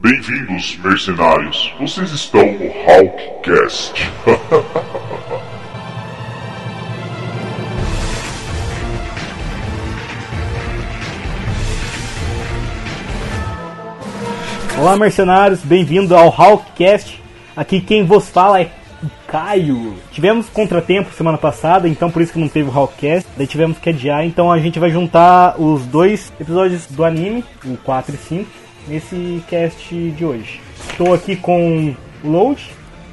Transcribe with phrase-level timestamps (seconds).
[0.00, 1.74] Bem-vindos, mercenários.
[1.80, 4.00] Vocês estão no Hawkcast.
[14.78, 17.20] Olá, mercenários, bem-vindo ao Hawkcast.
[17.56, 18.70] Aqui quem vos fala é
[19.02, 19.96] o Caio.
[20.12, 23.28] Tivemos contratempo semana passada, então por isso que não teve o Hawkcast.
[23.36, 27.76] Daí tivemos que adiar, então a gente vai juntar os dois episódios do anime, o
[27.78, 30.60] 4 e 5, nesse cast de hoje.
[30.90, 31.94] Estou aqui com
[32.24, 32.60] o Load.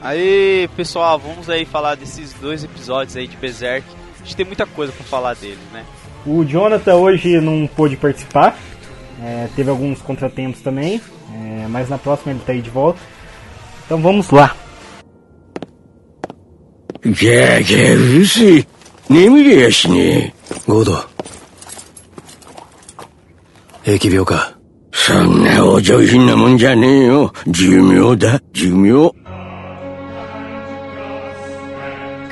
[0.02, 3.86] Aí, pessoal, vamos aí falar desses dois episódios aí de Berserk.
[4.16, 5.84] A gente tem muita coisa para falar dele, né?
[6.26, 8.58] O Jonathan hoje não pôde participar,
[9.22, 11.00] é, teve alguns contratempos também,
[11.34, 13.00] é, mas na próxima ele tá aí de volta.
[13.86, 14.55] Então vamos lá.
[17.02, 18.66] Que que é você?
[19.08, 19.44] Nem me
[23.86, 24.55] 疫病か。
[24.95, 27.33] そんなお上品なもんじゃねえよ。
[27.47, 29.12] 寿命だ、寿命。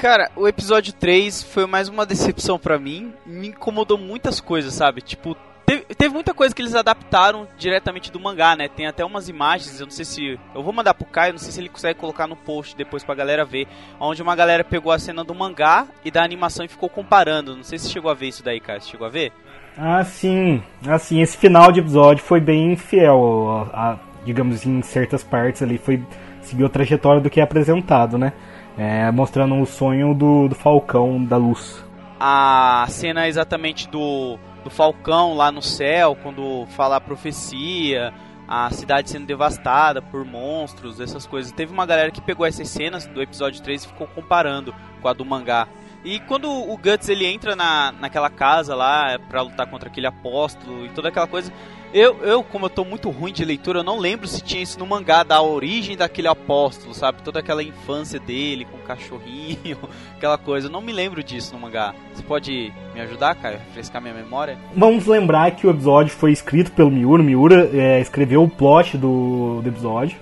[0.01, 3.13] Cara, o episódio 3 foi mais uma decepção pra mim.
[3.27, 5.01] Me incomodou muitas coisas, sabe?
[5.01, 8.69] Tipo, teve, teve muita coisa que eles adaptaram diretamente do mangá, né?
[8.69, 10.39] Tem até umas imagens, eu não sei se.
[10.55, 13.15] Eu vou mandar pro Caio, não sei se ele consegue colocar no post depois pra
[13.15, 13.67] galera ver.
[13.99, 17.57] Onde uma galera pegou a cena do mangá e da animação e ficou comparando.
[17.57, 18.81] Não sei se chegou a ver isso daí, Caio.
[18.81, 19.33] Você chegou a ver?
[19.78, 20.62] Ah, sim.
[20.88, 25.78] Assim, esse final de episódio foi bem fiel, a, a- digamos, em certas partes ali,
[25.78, 26.02] foi
[26.42, 28.34] seguiu a trajetória do que é apresentado, né?
[28.78, 31.84] É, mostrando o sonho do, do Falcão da Luz.
[32.20, 38.14] a cena exatamente do, do Falcão lá no céu, quando fala a profecia,
[38.48, 41.52] a cidade sendo devastada por monstros, essas coisas.
[41.52, 45.14] Teve uma galera que pegou essas cenas do episódio 3 e ficou comparando com a
[45.14, 45.68] do mangá.
[46.04, 50.86] E quando o Guts ele entra na, naquela casa lá pra lutar contra aquele apóstolo
[50.86, 51.52] e toda aquela coisa,
[51.94, 54.80] eu, eu, como eu tô muito ruim de leitura, eu não lembro se tinha isso
[54.80, 57.22] no mangá, da origem daquele apóstolo, sabe?
[57.22, 59.78] Toda aquela infância dele com o cachorrinho,
[60.18, 60.68] aquela coisa.
[60.68, 61.94] Eu não me lembro disso no mangá.
[62.12, 63.60] Você pode me ajudar, Caio?
[63.60, 64.58] Refrescar minha memória?
[64.76, 67.22] Vamos lembrar que o episódio foi escrito pelo Miura.
[67.22, 70.18] Miura é, escreveu o plot do, do episódio.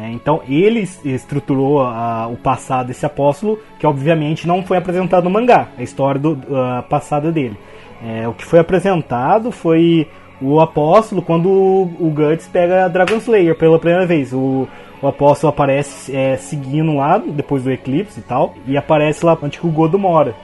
[0.00, 1.82] É, então ele es- estruturou
[2.30, 6.38] o passado desse apóstolo, que obviamente não foi apresentado no mangá, a história do
[6.88, 7.56] passada dele.
[8.06, 10.06] É, o que foi apresentado foi
[10.40, 14.32] o apóstolo quando o, o Guts pega Dragon Slayer pela primeira vez.
[14.32, 14.68] O,
[15.02, 19.58] o apóstolo aparece é, seguindo lá depois do eclipse e tal, e aparece lá onde
[19.64, 20.34] o Godo mora.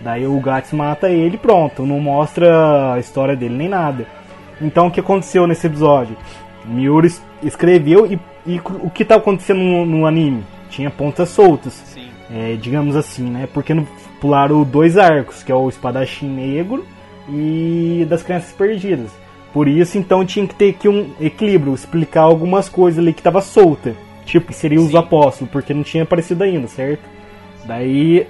[0.00, 4.06] Daí o Guts mata ele pronto, não mostra a história dele nem nada.
[4.60, 6.16] Então o que aconteceu nesse episódio?
[6.64, 10.44] Miura es- escreveu e, e o que tá acontecendo no, no anime?
[10.68, 11.96] Tinha pontas soltas,
[12.30, 13.48] é, digamos assim, né?
[13.52, 13.86] Porque não
[14.20, 16.84] pularam dois arcos, que é o espadachim negro
[17.28, 19.10] e das crianças perdidas.
[19.52, 23.42] Por isso, então, tinha que ter aqui um equilíbrio, explicar algumas coisas ali que tava
[23.42, 23.94] solta.
[24.24, 27.02] Tipo, que seria os apóstolos, porque não tinha aparecido ainda, certo?
[27.64, 28.26] Daí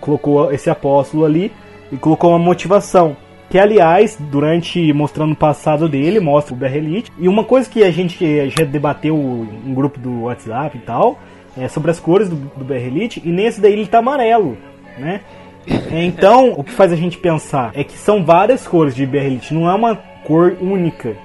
[0.00, 1.50] colocou esse apóstolo ali
[1.90, 3.16] e colocou uma motivação.
[3.50, 7.10] Que aliás, durante mostrando o passado dele, mostra o Berrelite.
[7.18, 11.18] E uma coisa que a gente já debateu em grupo do WhatsApp e tal,
[11.58, 14.56] é sobre as cores do, do Berrelite, e nesse daí ele tá amarelo,
[14.96, 15.20] né?
[15.92, 19.68] Então, o que faz a gente pensar é que são várias cores de Berrelite, não
[19.68, 19.94] é uma
[20.24, 21.16] cor única.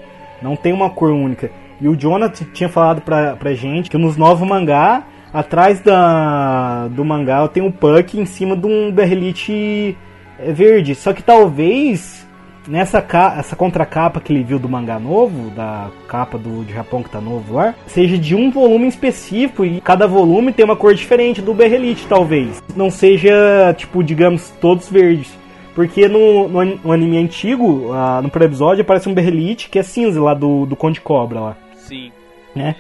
[0.41, 1.49] Não tem uma cor única.
[1.79, 5.03] E o Jonathan tinha falado pra, pra gente que nos novos mangá,
[5.33, 9.97] atrás da, do mangá tem um Puck em cima de um Berrelite
[10.39, 10.95] é, verde.
[10.95, 12.25] Só que talvez
[12.67, 17.03] nessa ca essa contracapa que ele viu do mangá novo, da capa do de Japão
[17.03, 20.93] que tá novo lá, seja de um volume específico e cada volume tem uma cor
[20.93, 22.63] diferente do Berrelite, talvez.
[22.75, 25.31] Não seja, tipo, digamos, todos verdes.
[25.73, 29.83] Porque no, no, no anime antigo, ah, no primeiro episódio, aparece um Berrelite que é
[29.83, 32.11] cinza lá do, do Conde Cobra lá Sim.
[32.55, 32.75] né?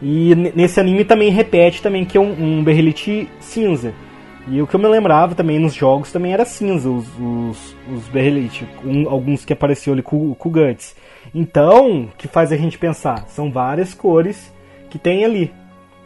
[0.00, 3.94] E nesse anime também repete também que é um, um Berrelite cinza.
[4.48, 8.08] E o que eu me lembrava também nos jogos também era cinza, os, os, os
[8.08, 10.94] Berrelite, um- alguns que apareciam ali com, com Guts.
[11.34, 13.26] Então, o que faz a gente pensar?
[13.28, 14.52] São várias cores
[14.88, 15.52] que tem ali,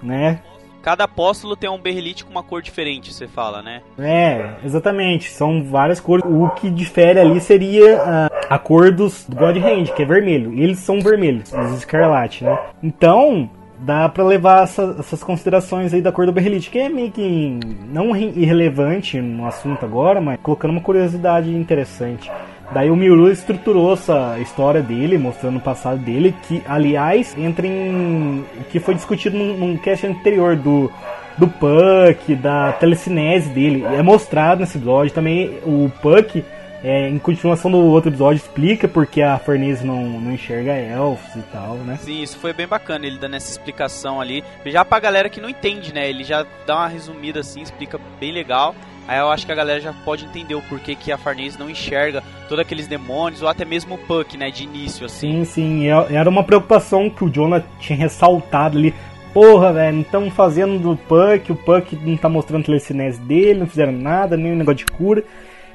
[0.03, 0.41] né?
[0.82, 3.82] Cada apóstolo tem um berrelite com uma cor diferente, você fala, né?
[3.99, 5.29] É, exatamente.
[5.31, 6.25] São várias cores.
[6.26, 10.55] O que difere ali seria a, a cor dos do God Hand, que é vermelho.
[10.59, 12.59] Eles são vermelhos, os escarlate, né?
[12.82, 13.50] Então,
[13.82, 17.59] dá pra levar essa- essas considerações aí da cor do Berrelite, que é meio que
[17.93, 22.31] não irrelevante no assunto agora, mas colocando uma curiosidade interessante.
[22.73, 28.44] Daí o Miuru estruturou essa história dele, mostrando o passado dele, que aliás entra em
[28.71, 30.91] que foi discutido num, num cast anterior do
[31.38, 33.82] do Puck, da telecinese dele.
[33.85, 36.44] É mostrado nesse episódio também o Puck
[36.82, 41.43] É, em continuação do outro episódio, explica porque a Farnese não, não enxerga elfos e
[41.53, 41.99] tal, né?
[42.00, 44.43] Sim, isso foi bem bacana, ele dando essa explicação ali.
[44.65, 46.09] Já pra galera que não entende, né?
[46.09, 48.75] Ele já dá uma resumida assim, explica bem legal.
[49.06, 51.69] Aí eu acho que a galera já pode entender o porquê que a Farnese não
[51.69, 55.44] enxerga todos aqueles demônios, ou até mesmo o Puck, né, de início, assim.
[55.44, 58.94] Sim, sim, é, era uma preocupação que o Jonah tinha ressaltado ali.
[59.35, 63.67] Porra, velho, não estão fazendo do Puck, o Puck não tá mostrando telecinese dele, não
[63.67, 65.25] fizeram nada, nem negócio de cura.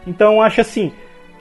[0.05, 0.91] Então acho assim,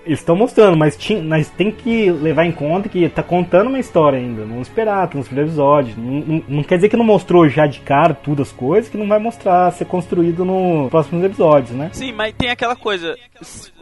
[0.06, 4.42] estão mostrando, mas, mas tem que levar em conta que tá contando uma história ainda.
[4.42, 5.96] Vamos esperar, tem uns episódios.
[5.96, 8.98] Não, não, não, quer dizer que não mostrou já de cara tudo as coisas, que
[8.98, 11.90] não vai mostrar, ser construído nos próximos episódios, né?
[11.92, 13.16] Sim, mas tem aquela coisa.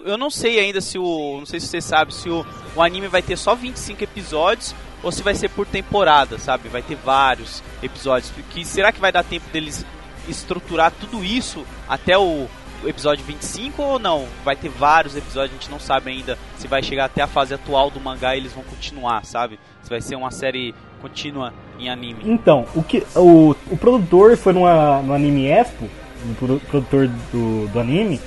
[0.05, 1.39] Eu não sei ainda se o.
[1.39, 2.45] Não sei se você sabe se o,
[2.77, 6.69] o anime vai ter só 25 episódios ou se vai ser por temporada, sabe?
[6.69, 8.31] Vai ter vários episódios.
[8.31, 9.85] Porque será que vai dar tempo deles
[10.29, 12.47] estruturar tudo isso até o
[12.89, 14.27] episódio 25 ou não?
[14.45, 17.55] Vai ter vários episódios, a gente não sabe ainda se vai chegar até a fase
[17.55, 19.59] atual do mangá e eles vão continuar, sabe?
[19.83, 22.23] Se vai ser uma série contínua em anime.
[22.25, 25.89] Então, o que o, o produtor foi numa, no Anime Expo,
[26.25, 28.21] o produtor do, do anime,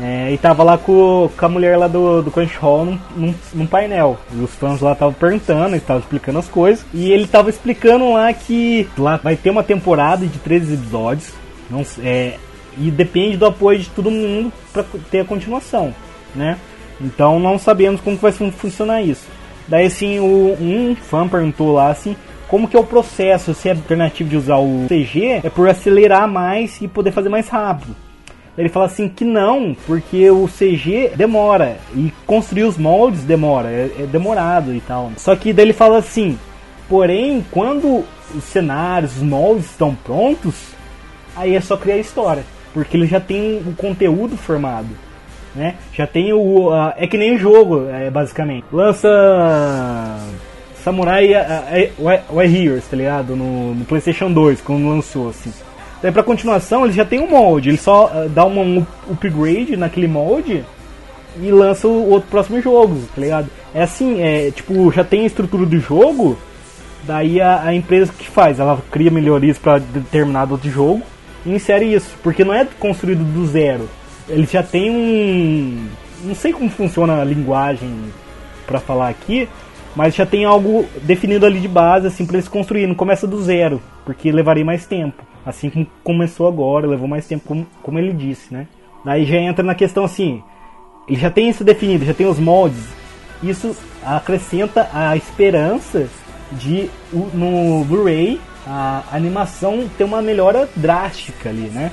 [0.00, 3.66] é, e tava lá com, com a mulher lá do, do Crunchyroll num, num, num
[3.66, 4.18] painel.
[4.32, 6.84] E os fãs lá estavam perguntando, estavam explicando as coisas.
[6.92, 11.32] E ele tava explicando lá que lá vai ter uma temporada de 13 episódios.
[11.70, 12.38] Não, é,
[12.78, 15.94] e depende do apoio de todo mundo para ter a continuação,
[16.34, 16.58] né?
[17.00, 19.26] Então não sabemos como vai funcionar isso.
[19.66, 22.16] Daí assim, o, um fã perguntou lá assim,
[22.48, 26.28] como que é o processo, se é alternativo de usar o CG, é por acelerar
[26.28, 27.96] mais e poder fazer mais rápido.
[28.56, 33.90] Ele fala assim que não, porque o CG demora e construir os moldes demora, é,
[34.00, 35.10] é demorado e tal.
[35.16, 36.38] Só que daí ele fala assim,
[36.88, 40.54] porém, quando os cenários, os moldes estão prontos,
[41.34, 42.44] aí é só criar história
[42.74, 44.88] porque ele já tem o conteúdo formado.
[45.54, 45.76] Né?
[45.92, 46.68] Já tem o.
[46.68, 48.66] Uh, é que nem o jogo, é, basicamente.
[48.72, 49.08] Lança.
[50.82, 51.30] Samurai
[52.30, 53.34] Warriors, tá ligado?
[53.34, 55.50] No, no, PlayStation 2, quando lançou, assim.
[56.02, 60.06] Daí pra continuação, ele já tem um molde, ele só uh, dá um upgrade naquele
[60.06, 60.62] molde
[61.40, 63.48] e lança o outro próximo jogo, tá ligado?
[63.74, 66.36] É assim, é tipo, já tem a estrutura do jogo,
[67.04, 71.02] daí a, a empresa que faz, ela cria melhorias para determinado outro jogo
[71.46, 73.88] insere isso, porque não é construído do zero.
[74.28, 75.86] Ele já tem um.
[76.22, 77.90] Não sei como funciona a linguagem
[78.66, 79.48] para falar aqui,
[79.94, 82.88] mas já tem algo definido ali de base, assim, para eles construírem.
[82.88, 85.22] Não começa do zero, porque levaria mais tempo.
[85.44, 88.66] Assim como começou agora, levou mais tempo, como, como ele disse, né?
[89.04, 90.42] Daí já entra na questão assim:
[91.06, 92.82] ele já tem isso definido, já tem os moldes.
[93.42, 96.08] Isso acrescenta a esperança
[96.52, 101.92] de no Blu-ray a animação tem uma melhora drástica ali, né?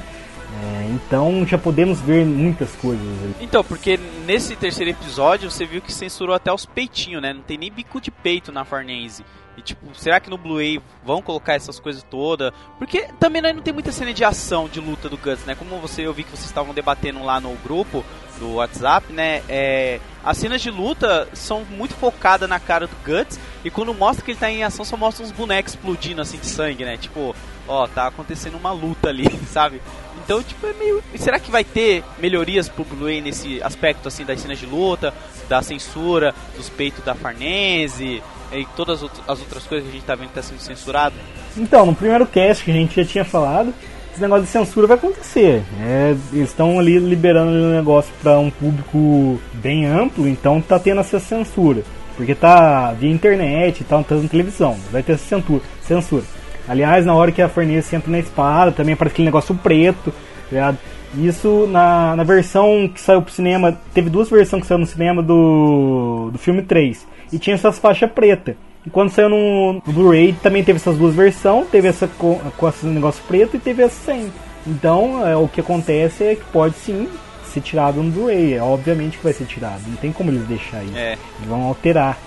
[0.63, 3.05] É, então já podemos ver muitas coisas.
[3.23, 3.35] Ali.
[3.39, 7.33] Então, porque nesse terceiro episódio você viu que censurou até os peitinhos, né?
[7.33, 9.23] Não tem nem bico de peito na Farnese.
[9.61, 12.51] E tipo, será que no Blu-ray vão colocar essas coisas todas?
[12.79, 15.53] Porque também não tem muita cena de ação, de luta do Guts, né?
[15.53, 18.03] Como você eu vi que vocês estavam debatendo lá no grupo
[18.39, 19.43] do WhatsApp, né?
[19.47, 24.25] É, as cenas de luta são muito focadas na cara do Guts e quando mostra
[24.25, 26.97] que ele tá em ação só mostra uns bonecos explodindo assim de sangue, né?
[26.97, 27.35] Tipo,
[27.67, 29.79] ó, tá acontecendo uma luta ali, sabe?
[30.23, 31.03] Então, tipo, é meio.
[31.17, 35.13] Será que vai ter melhorias pro Blu-ray nesse aspecto assim das cenas de luta,
[35.47, 38.23] da censura, dos peitos da Farnese?
[38.53, 41.15] E todas as outras coisas que a gente tá vendo que tá sendo censurado?
[41.57, 43.73] Então, no primeiro cast que a gente já tinha falado,
[44.11, 45.63] esse negócio de censura vai acontecer.
[45.81, 51.01] É, eles estão ali liberando o negócio para um público bem amplo, então tá tendo
[51.01, 51.83] essa censura.
[52.17, 54.77] Porque tá via internet tá na televisão.
[54.91, 55.61] Vai ter essa censura.
[55.81, 56.23] censura.
[56.67, 60.51] Aliás, na hora que a Farnese entra na espada, também aparece aquele negócio preto, tá
[60.51, 60.77] ligado?
[61.15, 65.21] Isso na, na versão que saiu pro cinema, teve duas versões que saiu no cinema
[65.21, 68.55] do, do filme 3 e tinha essas faixas preta.
[68.85, 72.67] E quando saiu no, no Blu-ray também teve essas duas versões, teve essa com, com
[72.67, 74.31] esse negócio preto e teve essa sem.
[74.65, 77.07] Então é, o que acontece é que pode sim
[77.51, 80.83] ser tirado no Blu-ray, é, obviamente que vai ser tirado, não tem como eles deixar
[80.83, 81.13] isso, é.
[81.13, 82.17] eles vão alterar.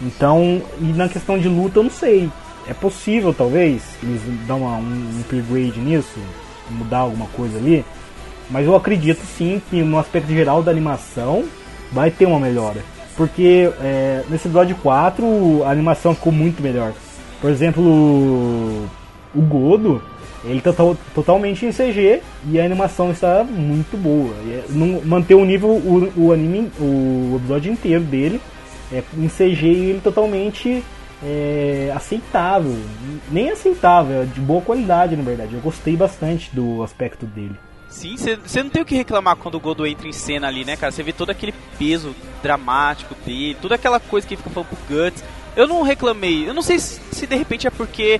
[0.00, 2.28] Então, e na questão de luta eu não sei,
[2.66, 6.18] é possível talvez eles dar uma, um upgrade nisso,
[6.70, 7.84] mudar alguma coisa ali,
[8.50, 11.44] mas eu acredito sim que no aspecto geral da animação
[11.92, 12.82] vai ter uma melhora.
[13.22, 16.92] Porque é, nesse episódio 4 a animação ficou muito melhor.
[17.40, 17.80] Por exemplo,
[19.32, 20.02] o, Godo,
[20.44, 20.72] ele tá
[21.14, 24.34] totalmente em CG e a animação está muito boa.
[24.44, 24.64] É,
[25.04, 28.40] manter o nível, o, o anime, o episódio inteiro dele
[28.92, 30.82] é, em CG e ele totalmente
[31.24, 32.76] é, aceitável.
[33.30, 35.54] Nem aceitável, é de boa qualidade na verdade.
[35.54, 37.54] Eu gostei bastante do aspecto dele.
[37.92, 40.76] Sim, você não tem o que reclamar quando o Godo entra em cena ali, né,
[40.76, 40.90] cara?
[40.90, 44.96] Você vê todo aquele peso dramático dele, toda aquela coisa que ele fica falando pro
[44.96, 45.22] Guts.
[45.54, 48.18] Eu não reclamei, eu não sei se, se de repente é porque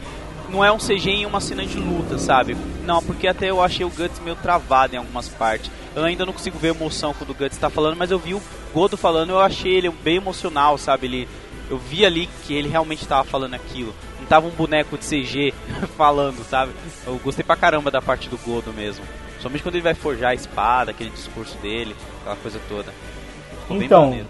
[0.50, 2.54] não é um CG em uma cena de luta, sabe?
[2.84, 5.70] Não, porque até eu achei o Guts meio travado em algumas partes.
[5.96, 8.42] Eu ainda não consigo ver emoção quando o Guts tá falando, mas eu vi o
[8.74, 11.06] Godo falando, eu achei ele bem emocional, sabe?
[11.06, 11.28] Ele,
[11.70, 13.94] eu vi ali que ele realmente tava falando aquilo.
[14.20, 15.54] Não tava um boneco de CG
[15.96, 16.72] falando, sabe?
[17.06, 19.04] Eu gostei pra caramba da parte do Godo mesmo.
[19.42, 22.92] Somente quando ele vai forjar a espada, aquele discurso dele, aquela coisa toda.
[23.62, 24.20] Ficou então,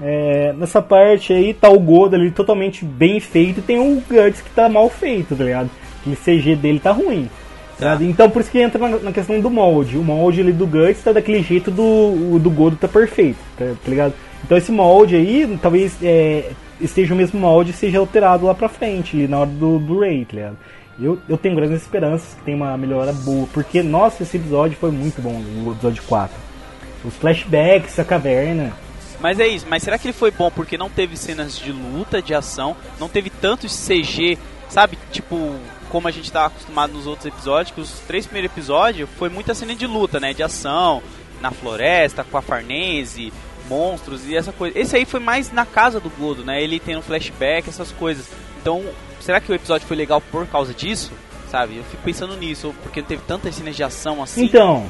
[0.00, 4.40] é, nessa parte aí tá o Godo ali totalmente bem feito e tem o Guts
[4.40, 5.70] que tá mal feito, tá ligado?
[6.06, 7.28] o CG dele tá ruim.
[7.78, 7.98] Tá.
[8.00, 9.98] Então por isso que entra na, na, questão do molde.
[9.98, 13.90] O molde ali do Guts tá daquele jeito do, do Godo tá perfeito, tá, tá
[13.90, 14.14] ligado?
[14.42, 16.50] Então esse molde aí, talvez é,
[16.80, 20.24] esteja o mesmo molde e seja alterado lá pra frente, na hora do, do Ray,
[20.24, 20.56] tá ligado?
[21.02, 24.90] Eu, eu tenho grandes esperanças que tem uma melhora boa, porque, nossa, esse episódio foi
[24.90, 26.36] muito bom, o episódio 4.
[27.04, 28.72] Os flashbacks, a caverna.
[29.20, 32.22] Mas é isso, mas será que ele foi bom porque não teve cenas de luta,
[32.22, 34.98] de ação, não teve tanto CG, sabe?
[35.10, 35.56] Tipo,
[35.88, 39.54] como a gente tá acostumado nos outros episódios, que os três primeiros episódios foi muita
[39.54, 40.32] cena de luta, né?
[40.32, 41.02] De ação,
[41.40, 43.32] na floresta, com a Farnese,
[43.68, 44.78] monstros e essa coisa.
[44.78, 46.62] Esse aí foi mais na casa do Godo, né?
[46.62, 48.28] Ele tem um flashback, essas coisas.
[48.60, 48.82] Então,
[49.22, 51.12] será que o episódio foi legal por causa disso?
[51.48, 51.76] Sabe?
[51.76, 54.44] Eu fico pensando nisso, porque teve tantas cenas de ação assim.
[54.44, 54.84] Então,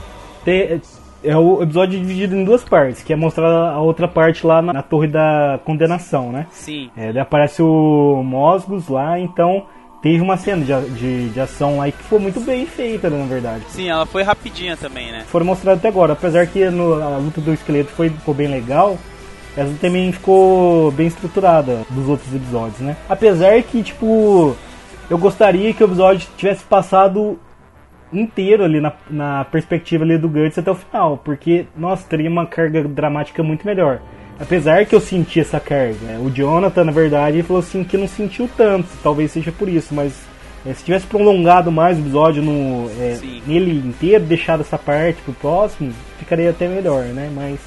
[0.44, 0.80] te,
[1.24, 4.72] é o episódio dividido em duas partes, que é mostrar a outra parte lá na,
[4.72, 6.46] na Torre da Condenação, né?
[6.50, 6.90] Sim.
[6.96, 9.66] É, aparece o Mosgos lá, então
[10.02, 13.64] teve uma cena de, de, de, ação lá que foi muito bem feita, na verdade.
[13.68, 15.24] Sim, ela foi rapidinha também, né?
[15.28, 18.98] Foram mostradas até agora, apesar que no, a luta do esqueleto foi, ficou bem legal,
[19.56, 22.96] essa também ficou bem estruturada dos outros episódios, né?
[23.08, 24.56] Apesar que, tipo,
[25.10, 27.38] eu gostaria que o episódio tivesse passado
[28.12, 32.46] inteiro ali na, na perspectiva ali do Guts até o final, porque, nossa, teria uma
[32.46, 34.00] carga dramática muito melhor.
[34.40, 35.98] Apesar que eu senti essa carga.
[36.02, 36.18] Né?
[36.18, 40.14] O Jonathan, na verdade, falou assim que não sentiu tanto, talvez seja por isso, mas
[40.66, 45.32] é, se tivesse prolongado mais o episódio no, é, nele inteiro, deixado essa parte pro
[45.34, 47.30] próximo, ficaria até melhor, né?
[47.34, 47.60] Mas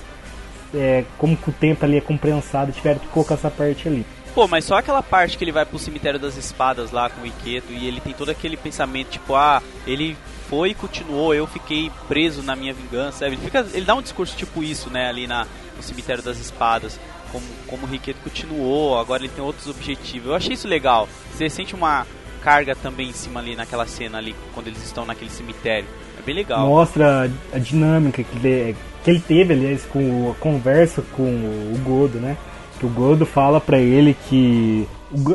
[0.75, 4.05] é, como que o tempo ali é compensado, tiveram que colocar essa parte ali.
[4.33, 7.25] Pô, mas só aquela parte que ele vai pro cemitério das espadas lá com o
[7.25, 10.17] Iketo e ele tem todo aquele pensamento, tipo, ah, ele
[10.49, 13.25] foi e continuou, eu fiquei preso na minha vingança.
[13.25, 16.99] Ele, fica, ele dá um discurso tipo isso, né, ali na, no cemitério das espadas.
[17.31, 20.27] Como, como o Riqueto continuou, agora ele tem outros objetivos.
[20.27, 21.07] Eu achei isso legal.
[21.33, 22.05] Você sente uma
[22.41, 25.87] carga também em cima ali naquela cena ali, quando eles estão naquele cemitério.
[26.17, 26.67] É bem legal.
[26.67, 28.75] Mostra a dinâmica que ele,
[29.05, 32.35] que ele teve, aliás, com a conversa com o Godo, né?
[32.79, 34.87] Que o Godo fala para ele que.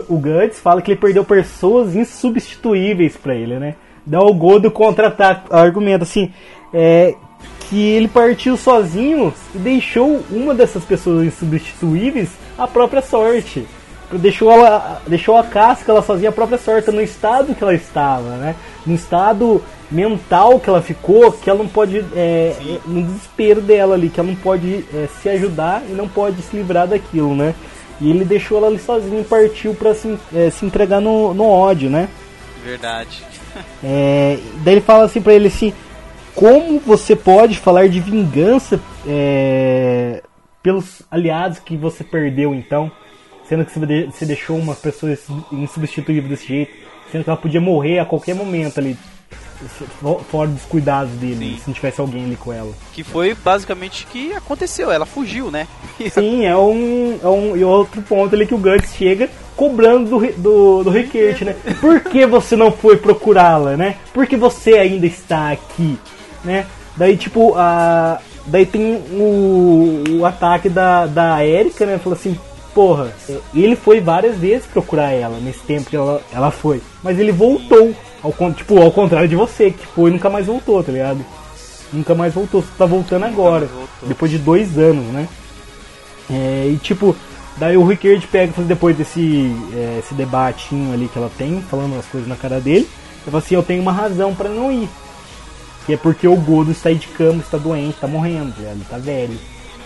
[0.09, 3.77] O, Guts fala que ele perdeu pessoas insubstituíveis para ele, né?
[4.05, 6.33] Dá o Godo contra-ataque, argumento assim.
[6.75, 7.15] É,
[7.69, 13.65] que ele partiu sozinho e deixou uma dessas pessoas insubstituíveis à própria sorte.
[14.13, 18.37] Deixou, ela, deixou a casca ela sozinha à própria sorte, no estado que ela estava,
[18.37, 18.57] né?
[18.85, 21.99] No estado mental que ela ficou, que ela não pode.
[22.15, 26.09] É, é, no desespero dela ali, que ela não pode é, se ajudar e não
[26.09, 27.55] pode se livrar daquilo, né?
[28.01, 31.45] E ele deixou ela ali sozinho e partiu para se, é, se entregar no, no
[31.49, 32.09] ódio, né?
[32.65, 33.23] Verdade.
[33.85, 35.73] é, daí ele fala assim pra ele assim:
[36.35, 40.23] Como você pode falar de vingança é,
[40.63, 42.91] pelos aliados que você perdeu então?
[43.51, 45.13] Sendo que você deixou uma pessoa
[45.51, 46.73] insubstituível desse jeito,
[47.11, 48.97] sendo que ela podia morrer a qualquer momento ali
[50.31, 51.57] fora dos cuidados dele, Sim.
[51.57, 52.71] se não tivesse alguém ali com ela.
[52.93, 55.67] Que foi basicamente o que aconteceu, ela fugiu, né?
[56.15, 60.33] Sim, é um, é um e outro ponto ali que o Guts chega cobrando do,
[60.41, 61.57] do, do né?
[61.83, 63.97] Por que você não foi procurá-la, né?
[64.15, 65.99] Por que você ainda está aqui,
[66.45, 66.67] né?
[66.97, 68.21] Daí, tipo, a...
[68.47, 71.99] Daí tem o, o ataque da, da Erika, né?
[71.99, 72.39] Falou assim,
[72.75, 73.13] porra,
[73.55, 76.81] ele foi várias vezes procurar ela nesse tempo que ela, ela foi.
[77.03, 77.95] Mas ele voltou.
[78.23, 81.25] Ao, tipo, ao contrário de você, que foi e nunca mais voltou, tá ligado?
[81.93, 83.69] Nunca mais voltou, você tá voltando agora.
[84.03, 85.27] Depois de dois anos, né?
[86.31, 87.17] É, e tipo,
[87.57, 92.07] daí o Rickard pega depois desse é, esse debatinho ali que ela tem, falando as
[92.07, 92.89] coisas na cara dele.
[93.23, 94.89] Ele fala assim, eu tenho uma razão para não ir.
[95.87, 98.85] Que é porque o Godo está aí de cama, está doente, está morrendo, tá ele
[98.89, 99.39] tá velho.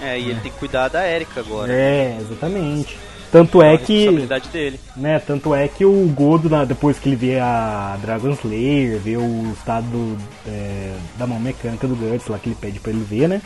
[0.05, 1.73] É, e ele tem que cuidar da Erika agora.
[1.73, 2.97] É, exatamente.
[3.33, 3.95] Tanto é, é que.
[3.95, 4.81] Responsabilidade dele.
[4.97, 9.53] Né, tanto é que o Godo, depois que ele vê a Dragon Slayer, vê o
[9.53, 13.43] estado é, da mão mecânica do Guts lá que ele pede pra ele ver, né?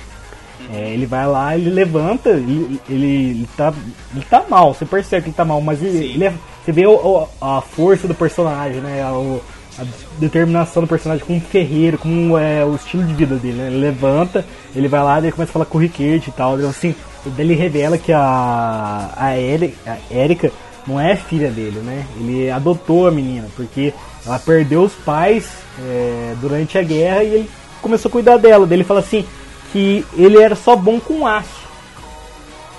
[0.60, 0.76] Uhum.
[0.76, 3.72] É, ele vai lá, ele levanta, ele, ele, ele, tá,
[4.14, 6.32] ele tá mal, você percebe que ele tá mal, mas ele, ele
[6.64, 9.02] você vê o, a força do personagem, né?
[9.10, 9.40] O,
[9.78, 9.84] a
[10.18, 13.66] determinação do personagem como um ferreiro, como é o estilo de vida dele, né?
[13.68, 14.44] Ele levanta,
[14.74, 16.58] ele vai lá e começa a falar com o Rickert e tal.
[16.58, 16.94] Então, assim,
[17.38, 20.52] ele revela que a, a, Erika, a Erika
[20.86, 22.04] não é filha dele, né?
[22.18, 23.92] Ele adotou a menina, porque
[24.26, 25.48] ela perdeu os pais
[25.80, 28.66] é, durante a guerra e ele começou a cuidar dela.
[28.66, 29.24] Daí ele fala assim
[29.72, 31.68] que ele era só bom com aço.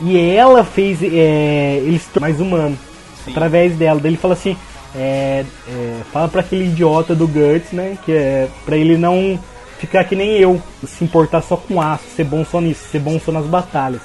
[0.01, 2.77] E ela fez é, ele se tornar mais humano
[3.23, 3.31] Sim.
[3.31, 3.99] através dela.
[3.99, 4.57] Daí ele fala assim,
[4.95, 9.39] é, é, fala para aquele idiota do Guts, né, que é para ele não
[9.77, 13.19] ficar que nem eu, se importar só com aço, ser bom só nisso, ser bom
[13.19, 14.01] só nas batalhas.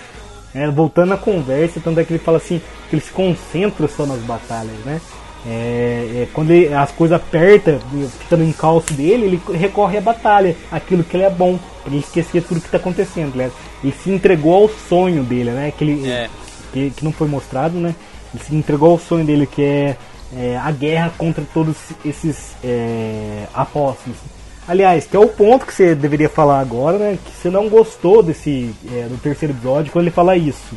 [0.55, 4.07] É, voltando à conversa, tanto é que ele fala assim, que ele se concentra só
[4.07, 5.01] nas batalhas, né?
[5.47, 7.79] É, é, quando ele, as coisas apertam,
[8.21, 12.01] fica no encalço dele, ele recorre à batalha, aquilo que ele é bom, para ele
[12.01, 13.35] esquecer tudo que está acontecendo.
[13.35, 13.51] Né?
[13.83, 15.73] Ele se entregou ao sonho dele, né?
[15.77, 16.31] Que, ele, é.
[16.73, 17.95] que, que, não foi mostrado, né?
[18.33, 19.97] Ele se entregou ao sonho dele, que é,
[20.37, 24.19] é a guerra contra todos esses é, apóstolos.
[24.67, 27.19] Aliás, que é o ponto que você deveria falar agora, né?
[27.23, 30.75] Que você não gostou desse é, do terceiro episódio quando ele fala isso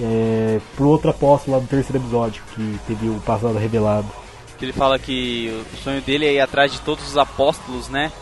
[0.00, 4.06] é, pro outro apóstolo lá do terceiro episódio, que teve o passado revelado.
[4.58, 8.12] Que ele fala que o sonho dele é ir atrás de todos os apóstolos, né?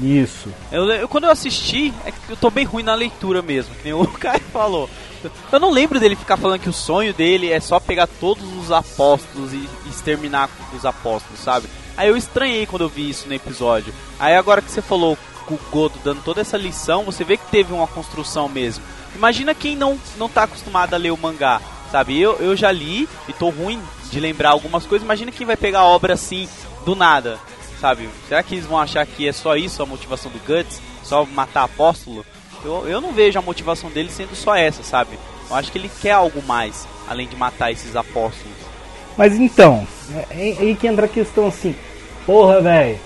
[0.00, 0.48] Isso.
[0.70, 3.84] Eu, eu, quando eu assisti, é que eu tô bem ruim na leitura mesmo, que
[3.84, 4.88] nem o cara falou.
[5.52, 8.72] Eu não lembro dele ficar falando que o sonho dele é só pegar todos os
[8.72, 11.68] apóstolos e, e exterminar os apóstolos, sabe?
[11.96, 13.92] Aí eu estranhei quando eu vi isso no episódio.
[14.18, 17.50] Aí agora que você falou com o Godo dando toda essa lição, você vê que
[17.50, 18.82] teve uma construção mesmo.
[19.14, 22.18] Imagina quem não, não tá acostumado a ler o mangá, sabe?
[22.18, 23.80] Eu, eu já li e tô ruim
[24.10, 25.04] de lembrar algumas coisas.
[25.04, 26.48] Imagina quem vai pegar a obra assim,
[26.84, 27.38] do nada,
[27.82, 28.08] sabe?
[28.28, 30.80] Será que eles vão achar que é só isso a motivação do Guts?
[31.02, 32.24] Só matar apóstolo?
[32.64, 35.18] Eu, eu não vejo a motivação dele sendo só essa, sabe?
[35.50, 38.56] Eu acho que ele quer algo mais, além de matar esses apóstolos.
[39.16, 41.74] Mas então, é, é aí que entra a questão assim,
[42.24, 42.98] porra, velho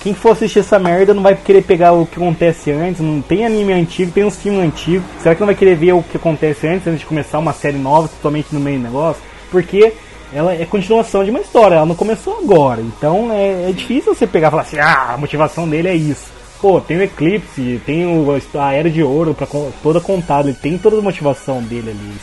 [0.00, 3.00] quem for assistir essa merda não vai querer pegar o que acontece antes.
[3.00, 5.04] Não tem anime antigo, tem uns filmes antigos.
[5.20, 7.76] Será que não vai querer ver o que acontece antes, antes de começar uma série
[7.76, 9.22] nova, totalmente no meio do negócio?
[9.50, 9.92] Porque
[10.34, 12.80] ela é continuação de uma história, ela não começou agora.
[12.80, 16.26] Então é, é difícil você pegar e falar assim: ah, a motivação dele é isso.
[16.60, 18.26] Pô, tem o Eclipse, tem o,
[18.58, 19.46] a Era de Ouro pra,
[19.82, 22.14] toda contada, ele tem toda a motivação dele ali,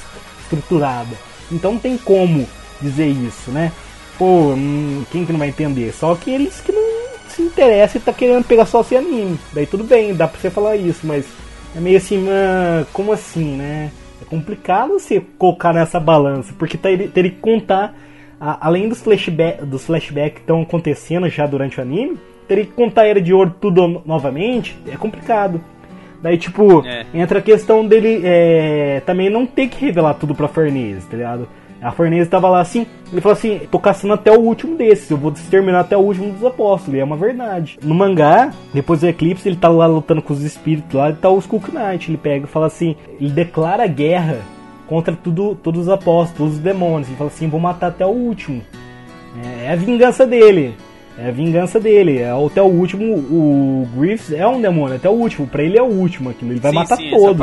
[0.42, 1.16] estruturada.
[1.52, 2.48] Então não tem como
[2.82, 3.72] dizer isso, né?
[4.18, 5.94] Pô, hum, quem que não vai entender?
[5.94, 6.84] Só que eles que não
[7.30, 9.40] se interessa e tá querendo pegar só esse anime.
[9.54, 11.26] Daí tudo bem, dá pra você falar isso, mas
[11.76, 13.92] é meio assim, uh, como assim, né?
[14.32, 17.94] Complicado você colocar nessa balança, porque tá, teria que contar,
[18.40, 22.18] a, além dos flashbacks dos flashback que estão acontecendo já durante o anime,
[22.48, 25.62] teria que contar a Era de Ouro tudo novamente, é complicado.
[26.22, 27.06] Daí, tipo, é.
[27.14, 31.46] entra a questão dele é, também não ter que revelar tudo pra Farnese, tá ligado?
[31.82, 35.18] A Forneza estava lá assim, ele falou assim: tô caçando até o último desses, eu
[35.18, 37.80] vou exterminar até o último dos apóstolos, e é uma verdade.
[37.82, 41.30] No mangá, depois do eclipse, ele tá lá lutando com os espíritos lá, e tá
[41.30, 44.40] o Skull Knight, ele pega e fala assim: ele declara guerra
[44.88, 48.62] contra tudo, todos os apóstolos, os demônios, ele fala assim: vou matar até o último.
[49.44, 50.76] É, é a vingança dele.
[51.18, 52.20] É a vingança dele.
[52.20, 55.48] É, até o último, o Griffiths é um demônio, até o último.
[55.48, 56.52] Pra ele é o último aquilo.
[56.52, 57.42] Ele vai sim, matar sim, todos.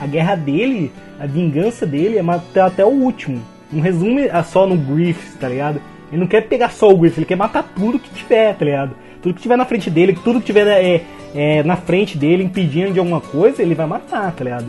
[0.00, 3.40] A guerra dele, a vingança dele é matar até o último.
[3.72, 5.80] Não resume só no Griffith, tá ligado?
[6.10, 8.92] Ele não quer pegar só o Griffith, ele quer matar tudo que tiver, tá ligado?
[9.22, 11.02] Tudo que tiver na frente dele, tudo que tiver é,
[11.34, 14.66] é, na frente dele impedindo de alguma coisa, ele vai matar, tá ligado?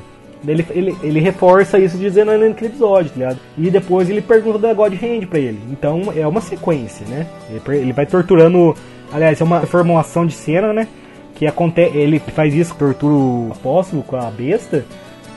[0.47, 3.39] Ele, ele, ele reforça isso dizendo naquele episódio, tá ligado?
[3.57, 5.59] E depois ele pergunta da God Hand pra ele.
[5.69, 7.27] Então é uma sequência, né?
[7.49, 8.75] Ele, ele vai torturando.
[9.11, 10.87] Aliás, é uma formulação de cena, né?
[11.35, 11.95] Que acontece.
[11.95, 14.83] Ele faz isso, tortura o apóstolo com a besta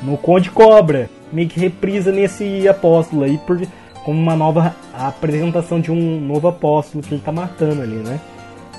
[0.02, 3.60] no Conde Cobra meio que reprisa nesse apóstolo aí, por,
[4.04, 8.20] como uma nova apresentação de um novo apóstolo que ele tá matando ali, né?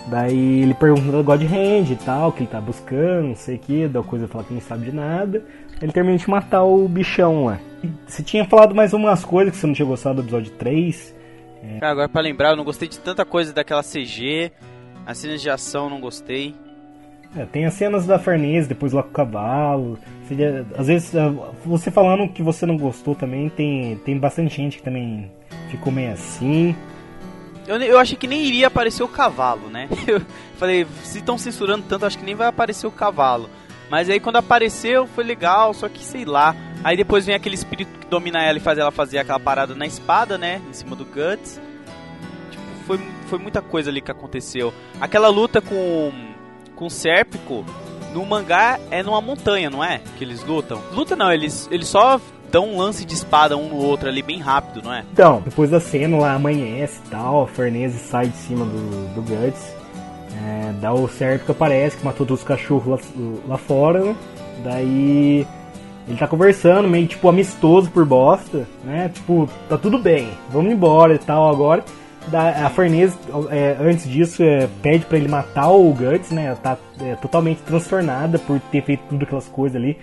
[0.08, 3.60] Daí ele pergunta do God Hand e tal, que ele tá buscando, não sei o
[3.60, 5.44] que, da coisa fala que não sabe de nada.
[5.82, 7.60] Ele termina de matar o bichão lá.
[8.08, 11.16] Você tinha falado mais umas coisas que você não tinha gostado do episódio 3.
[11.64, 11.80] É...
[11.80, 14.52] Cara, agora pra lembrar, eu não gostei de tanta coisa daquela CG.
[15.06, 16.56] As cenas de ação não gostei.
[17.36, 20.00] É, tem as cenas da Farnese, depois lá com o cavalo.
[20.78, 21.30] Às vezes, é,
[21.66, 25.32] você falando que você não gostou também, tem, tem bastante gente que também
[25.70, 26.76] ficou meio assim.
[27.68, 29.90] Eu, eu achei que nem iria aparecer o cavalo, né?
[30.08, 30.22] Eu
[30.58, 33.50] falei, se estão censurando tanto, acho que nem vai aparecer o cavalo.
[33.90, 36.56] Mas aí quando apareceu, foi legal, só que sei lá.
[36.84, 39.86] Aí depois vem aquele espírito que domina ela e faz ela fazer aquela parada na
[39.86, 40.62] espada, né?
[40.70, 41.60] Em cima do Guts.
[42.52, 44.74] Tipo, foi, foi muita coisa ali que aconteceu.
[45.02, 46.12] Aquela luta com
[46.76, 47.66] com Sérpico,
[48.14, 50.02] no mangá é numa montanha, não é?
[50.18, 50.82] Que eles lutam.
[50.94, 52.20] Luta não, eles, eles só
[52.52, 55.04] dão um lance de espada um no outro ali bem rápido, não é?
[55.12, 59.22] Então, depois da cena lá amanhece e tal, a Farnese sai de cima do, do
[59.22, 59.76] Guts.
[60.48, 64.16] É, dá o que aparece, que matou todos os cachorros lá, lá fora, né?
[64.64, 65.46] Daí
[66.08, 69.10] ele tá conversando, meio tipo amistoso por bosta, né?
[69.14, 71.84] Tipo, tá tudo bem, vamos embora e tal agora.
[72.34, 73.18] A Farnese,
[73.52, 76.46] é, antes disso, é, pede para ele matar o Guts, né?
[76.46, 79.98] Ela tá é, totalmente transtornada por ter feito tudo aquelas coisas ali.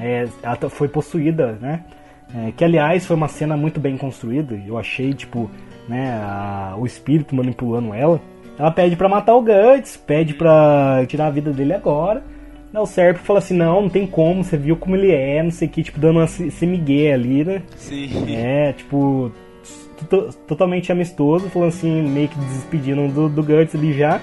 [0.00, 1.84] É, ela tá, foi possuída, né?
[2.34, 4.58] É, que aliás foi uma cena muito bem construída.
[4.66, 5.50] Eu achei, tipo,
[5.88, 8.20] né, a, o espírito manipulando ela.
[8.58, 12.22] Ela pede para matar o Guts, pede para tirar a vida dele agora.
[12.74, 15.66] O Serp fala assim, não, não tem como, você viu como ele é, não sei
[15.66, 17.62] o que, tipo, dando uma semigué ali, né?
[17.76, 18.10] Sim.
[18.34, 19.32] É, tipo,
[20.46, 24.20] totalmente amistoso, falando assim, meio que despedindo do, do Guts ali já.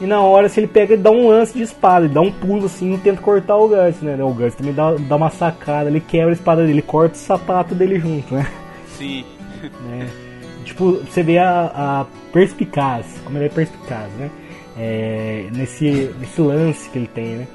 [0.00, 2.32] E na hora, se ele pega, ele dá um lance de espada, ele dá um
[2.32, 4.22] pulo assim e tenta cortar o Guts, né?
[4.22, 7.74] O Guts também dá, dá uma sacada, ele quebra a espada dele, corta o sapato
[7.74, 8.46] dele junto, né?
[8.98, 9.24] Sim.
[9.92, 10.08] É,
[10.64, 14.28] tipo, você vê a, a perspicaz, como ele é perspicaz, né?
[14.76, 17.46] É, nesse, nesse lance que ele tem, né?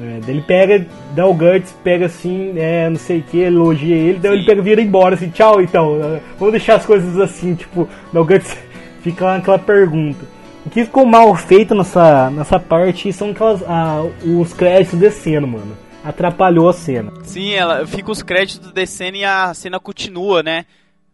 [0.00, 4.18] É, ele pega, dá o Guts, pega assim, é, não sei o que, elogia ele,
[4.20, 5.98] daí ele pega vira embora, assim, tchau então,
[6.38, 8.56] vamos deixar as coisas assim, tipo, o Guts
[9.02, 10.24] fica aquela pergunta.
[10.64, 15.76] O que ficou mal feito nessa, nessa parte são aquelas, ah, os créditos descendo, mano.
[16.04, 17.12] Atrapalhou a cena.
[17.22, 20.66] Sim, ela fica os créditos descendo e a cena continua, né?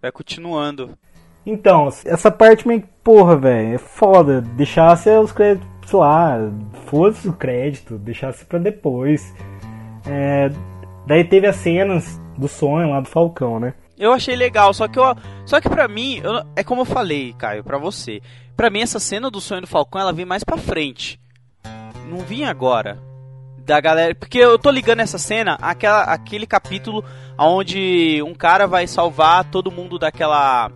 [0.03, 0.91] Vai continuando.
[1.47, 4.41] Então, essa parte meio que, porra, velho, é foda.
[4.41, 6.39] Deixasse os créditos sei lá,
[6.87, 9.35] fosse o crédito, deixasse para depois.
[10.07, 10.51] É,
[11.07, 13.75] daí teve as cenas do sonho lá do Falcão, né?
[13.97, 15.05] Eu achei legal, só que eu,
[15.47, 18.21] só que para mim, eu, é como eu falei, Caio, para você.
[18.57, 21.21] Para mim essa cena do sonho do Falcão, ela vem mais para frente.
[22.09, 22.99] Não vinha agora.
[23.59, 27.03] Da galera, porque eu tô ligando essa cena aquele capítulo
[27.39, 30.71] onde um cara vai salvar todo mundo daquela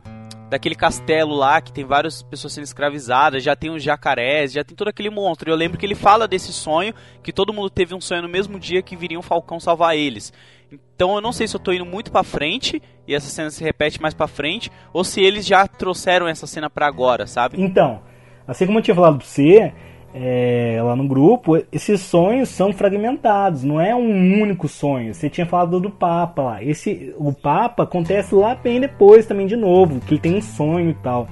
[0.48, 4.76] daquele castelo lá que tem várias pessoas sendo escravizadas, já tem os jacarés, já tem
[4.76, 5.50] todo aquele monstro.
[5.50, 8.58] Eu lembro que ele fala desse sonho, que todo mundo teve um sonho no mesmo
[8.58, 10.32] dia que viria um falcão salvar eles.
[10.70, 13.62] Então eu não sei se eu tô indo muito para frente e essa cena se
[13.62, 17.62] repete mais para frente ou se eles já trouxeram essa cena para agora, sabe?
[17.62, 18.02] Então,
[18.46, 19.72] assim como eu tinha falado pra você,
[20.14, 25.14] é, lá no grupo, esses sonhos são fragmentados, não é um único sonho.
[25.14, 26.62] Você tinha falado do Papa lá.
[26.62, 30.90] Esse, o Papa acontece lá bem depois também de novo, que ele tem um sonho
[30.90, 31.28] e tal.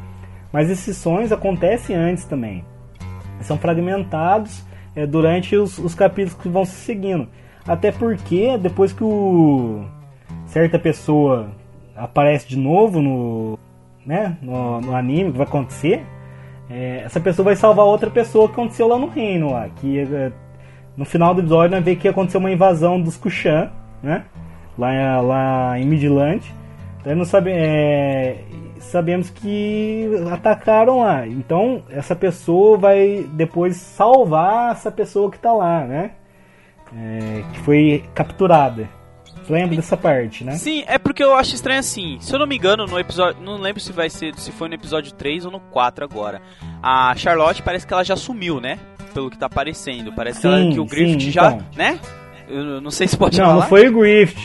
[0.52, 2.64] Mas esses sonhos acontecem antes também.
[3.40, 7.28] São fragmentados é, durante os, os capítulos que vão se seguindo.
[7.66, 9.84] Até porque depois que o
[10.46, 11.50] certa pessoa
[11.94, 13.58] aparece de novo no,
[14.04, 16.06] né, no, no anime, que vai acontecer,
[16.68, 19.68] é, essa pessoa vai salvar outra pessoa que aconteceu lá no reino lá.
[19.76, 20.32] Que é,
[20.96, 23.70] no final do episódio nós vemos que aconteceu uma invasão dos Kushan,
[24.02, 24.24] né?
[24.78, 26.42] Lá, lá em Midland.
[27.00, 28.38] Então não sabe, é,
[28.78, 31.26] sabemos que atacaram lá.
[31.26, 36.12] Então essa pessoa vai depois salvar essa pessoa que está lá, né?
[36.96, 38.88] É, que foi capturada.
[39.48, 40.56] Lembra dessa parte, né?
[40.56, 42.18] Sim, é porque eu acho estranho assim.
[42.20, 43.40] Se eu não me engano, no episódio.
[43.42, 44.34] Não lembro se vai ser.
[44.36, 46.40] Se foi no episódio 3 ou no 4 agora.
[46.82, 48.78] A Charlotte parece que ela já sumiu, né?
[49.14, 50.12] Pelo que tá aparecendo.
[50.12, 51.52] Parece sim, que, ela, que o Griffith sim, já.
[51.52, 51.66] Então.
[51.76, 52.00] né?
[52.48, 53.60] Eu não sei se pode não, falar.
[53.60, 54.40] Não, foi o Griffith.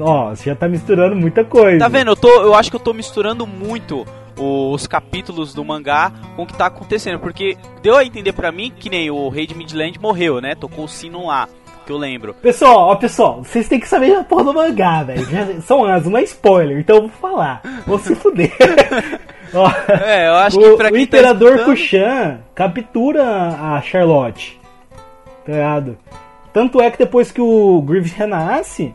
[0.00, 1.78] Ó, você já tá misturando muita coisa.
[1.78, 2.10] Tá vendo?
[2.10, 4.06] Eu, tô, eu acho que eu tô misturando muito
[4.38, 7.18] os capítulos do mangá com o que tá acontecendo.
[7.18, 10.54] Porque deu a entender para mim que nem o Rei de Midland morreu, né?
[10.54, 11.48] Tocou o sino lá
[11.84, 12.34] que eu lembro.
[12.34, 15.62] Pessoal, ó, pessoal, vocês têm que saber a porra do mangá, velho.
[15.62, 17.62] São anos, não é spoiler, então eu vou falar.
[17.86, 18.52] Vou se fuder.
[19.54, 19.70] ó,
[20.04, 24.60] é, eu acho o, que pra quem O tá Imperador tá Kushan captura a Charlotte.
[25.44, 25.98] Tá ligado?
[26.52, 28.94] Tanto é que depois que o Grievous renasce,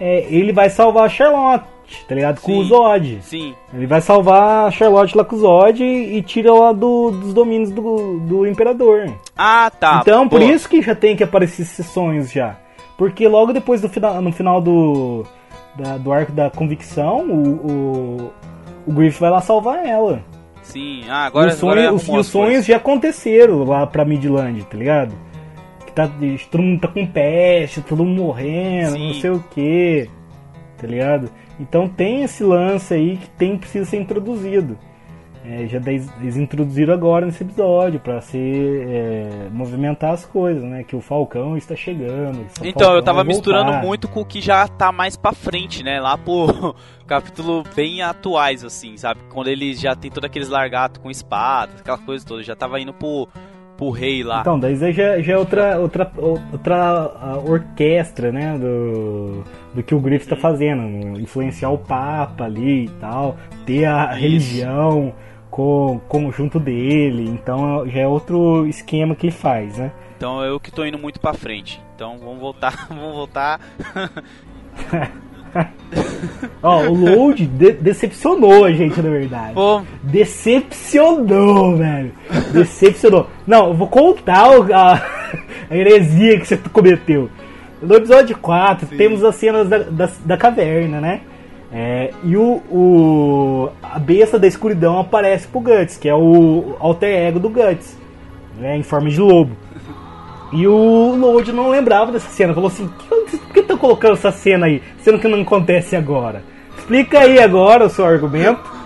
[0.00, 1.77] é, ele vai salvar a Charlotte
[2.08, 2.40] tá ligado?
[2.40, 3.18] Com sim, o Zod.
[3.22, 3.54] Sim.
[3.72, 7.34] Ele vai salvar a Charlotte lá com o Zod e, e tira ela do, dos
[7.34, 9.12] domínios do, do Imperador.
[9.36, 10.00] Ah, tá.
[10.02, 12.56] Então, por isso que já tem que aparecer esses sonhos já.
[12.96, 15.24] Porque logo depois do final, no final do,
[15.76, 18.32] da, do arco da convicção, o, o,
[18.86, 20.20] o Griff vai lá salvar ela.
[20.62, 24.64] Sim, ah, agora, e os, sonhos, agora os, os sonhos já aconteceram lá pra Midland,
[24.64, 25.14] tá ligado?
[25.86, 26.10] Que tá,
[26.50, 29.06] todo mundo tá com peste, todo mundo morrendo, Sim.
[29.06, 30.10] não sei o que,
[30.76, 31.30] tá ligado?
[31.58, 34.78] Então tem esse lance aí que tem precisa ser introduzido.
[35.44, 40.84] É, já eles introduziram agora nesse episódio para ser é, movimentar as coisas, né?
[40.84, 42.44] Que o Falcão está chegando.
[42.60, 46.00] Então Falcão eu tava misturando muito com o que já tá mais para frente, né?
[46.00, 46.74] Lá pro
[47.06, 49.20] capítulo bem atuais, assim, sabe?
[49.32, 52.92] Quando ele já tem todos aqueles largatos com espada, aquela coisa toda, já tava indo
[52.92, 53.26] pro
[53.78, 54.40] pro rei lá.
[54.40, 58.58] Então, daí já, já é outra, outra, outra orquestra, né?
[58.58, 61.18] Do, do que o Griffith está fazendo.
[61.18, 63.38] Influenciar o Papa ali e tal.
[63.64, 64.20] Ter a Isso.
[64.20, 65.14] religião
[65.48, 67.30] com, com junto dele.
[67.30, 69.92] Então já é outro esquema que ele faz, né?
[70.16, 71.80] Então eu que tô indo muito pra frente.
[71.94, 73.60] Então vamos voltar, vamos voltar.
[76.62, 79.54] Ó, o Load de decepcionou a gente, na verdade.
[79.54, 79.82] Pô.
[80.02, 82.12] Decepcionou, velho.
[82.52, 83.28] Decepcionou.
[83.46, 85.02] Não, eu vou contar a,
[85.70, 87.30] a heresia que você cometeu.
[87.80, 88.96] No episódio 4, Sim.
[88.96, 91.20] temos as cenas da, da, da caverna, né?
[91.72, 97.28] É, e o, o, a besta da escuridão aparece pro Guts, que é o alter
[97.28, 97.96] ego do Guts,
[98.58, 99.54] né, em forma de lobo.
[100.52, 102.54] E o Load não lembrava dessa cena.
[102.54, 106.42] Falou assim: por que estão colocando essa cena aí, sendo que não acontece agora?
[106.76, 108.77] Explica aí agora o seu argumento.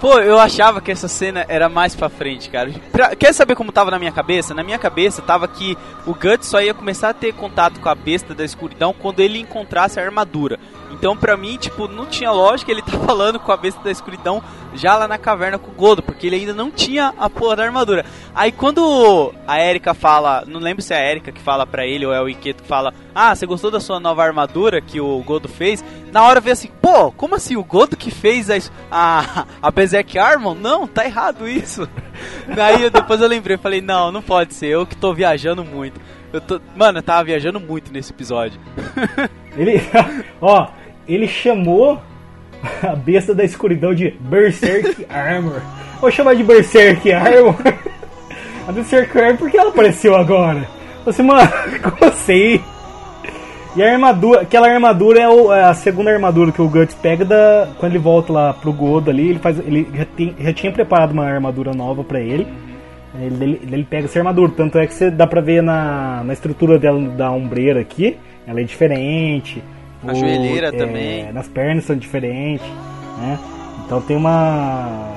[0.00, 2.70] Pô, eu achava que essa cena era mais pra frente, cara.
[2.92, 4.52] Pra, quer saber como tava na minha cabeça?
[4.52, 7.94] Na minha cabeça tava que o Guts só ia começar a ter contato com a
[7.94, 10.58] besta da escuridão quando ele encontrasse a armadura.
[10.90, 14.42] Então, pra mim, tipo, não tinha lógica ele tá falando com a besta da escuridão
[14.74, 17.64] já lá na caverna com o Godo, porque ele ainda não tinha a porra da
[17.64, 18.04] armadura.
[18.34, 22.04] Aí quando a Erika fala, não lembro se é a Erika que fala pra ele
[22.04, 25.18] ou é o Iketo que fala: "Ah, você gostou da sua nova armadura que o
[25.22, 25.82] Godo fez?"
[26.16, 28.56] Na hora vê assim: "Pô, como assim o Godo que fez a
[28.90, 30.54] a, a Berserk Armor?
[30.54, 31.86] Não, tá errado isso."
[32.56, 36.00] Daí depois eu lembrei, falei: "Não, não pode ser, eu que tô viajando muito."
[36.32, 38.58] Eu tô, mano, eu tava viajando muito nesse episódio.
[39.58, 39.78] Ele,
[40.40, 40.68] ó,
[41.06, 42.00] ele chamou
[42.82, 45.60] a besta da escuridão de Berserk Armor.
[46.00, 47.56] Vou chamar de Berserk Armor.
[48.66, 50.66] A Berserk Armor porque ela apareceu agora.
[51.04, 51.50] Você, mano,
[51.82, 52.62] como assim?
[53.76, 57.26] E a armadura, aquela armadura é, o, é, a segunda armadura que o Guts pega
[57.26, 59.28] da, quando ele volta lá pro Godo ali.
[59.28, 62.46] Ele, faz, ele já, tem, já tinha preparado uma armadura nova para ele.
[63.20, 64.50] Ele, ele, ele, pega essa armadura.
[64.56, 68.16] Tanto é que você dá pra ver na, na estrutura dela da ombreira aqui.
[68.46, 69.62] Ela é diferente.
[70.02, 71.30] A o, joelheira é, também.
[71.30, 72.66] Nas pernas são diferentes,
[73.18, 73.38] né?
[73.84, 75.12] Então tem uma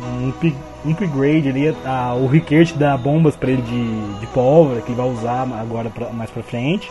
[0.00, 0.32] um,
[0.86, 4.96] um upgrade ali, a, o Rickert dá bombas para ele de, de pólvora que ele
[4.96, 6.90] vai usar agora pra, mais para frente.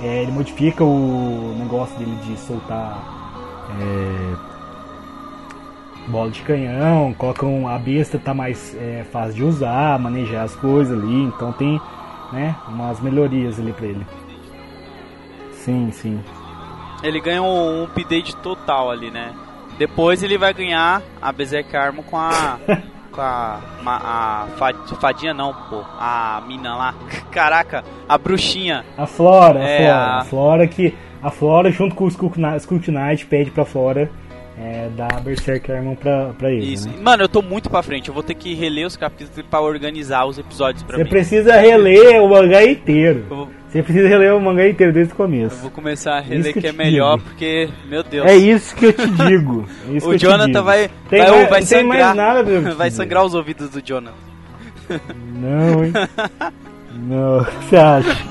[0.00, 2.98] É, ele modifica o negócio dele de soltar
[3.80, 4.34] é,
[6.08, 10.54] bola de canhão, coloca um, a besta tá mais é, fácil de usar, manejar as
[10.56, 11.80] coisas ali, então tem
[12.32, 14.06] né, umas melhorias ali para ele.
[15.52, 16.22] Sim, sim.
[17.02, 19.34] Ele ganha um, um update total ali, né?
[19.78, 22.58] Depois ele vai ganhar a Berserk Armor com a.
[23.14, 23.60] com a.
[23.86, 25.82] a, a fadinha não, pô.
[25.98, 26.94] A mina lá.
[27.30, 28.84] Caraca, a bruxinha.
[28.96, 30.20] A Flora, é, a Flora.
[30.20, 30.24] A...
[30.24, 30.94] Flora que.
[31.22, 34.10] A Flora junto com o Scoot Knight pede pra Flora
[34.58, 36.72] é, da Berserk Armor pra, pra ele.
[36.72, 36.88] Isso.
[36.88, 36.96] Né?
[37.00, 38.08] Mano, eu tô muito pra frente.
[38.08, 41.08] Eu vou ter que reler os capítulos pra organizar os episódios pra Você mim.
[41.08, 43.24] Você precisa reler o mangá inteiro.
[43.28, 43.48] Vou...
[43.74, 45.56] Você precisa reler o mangá inteiro desde o começo.
[45.56, 47.28] Eu vou começar a reler que, que é melhor, digo.
[47.28, 48.24] porque, meu Deus.
[48.24, 49.66] É isso que eu te digo.
[49.92, 52.14] É o Jonathan vai, tem vai, mais, vai sangrar.
[52.14, 52.44] Nada
[52.76, 54.14] vai sangrar os ouvidos do Jonathan.
[55.34, 55.92] Não, hein?
[56.94, 58.24] Não, o que você acha?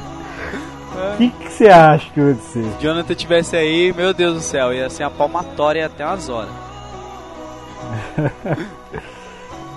[0.95, 2.63] O que, que você acha que vai acontecer?
[2.63, 6.53] Se Jonathan tivesse aí, meu Deus do céu, ia ser uma palmatória até umas horas.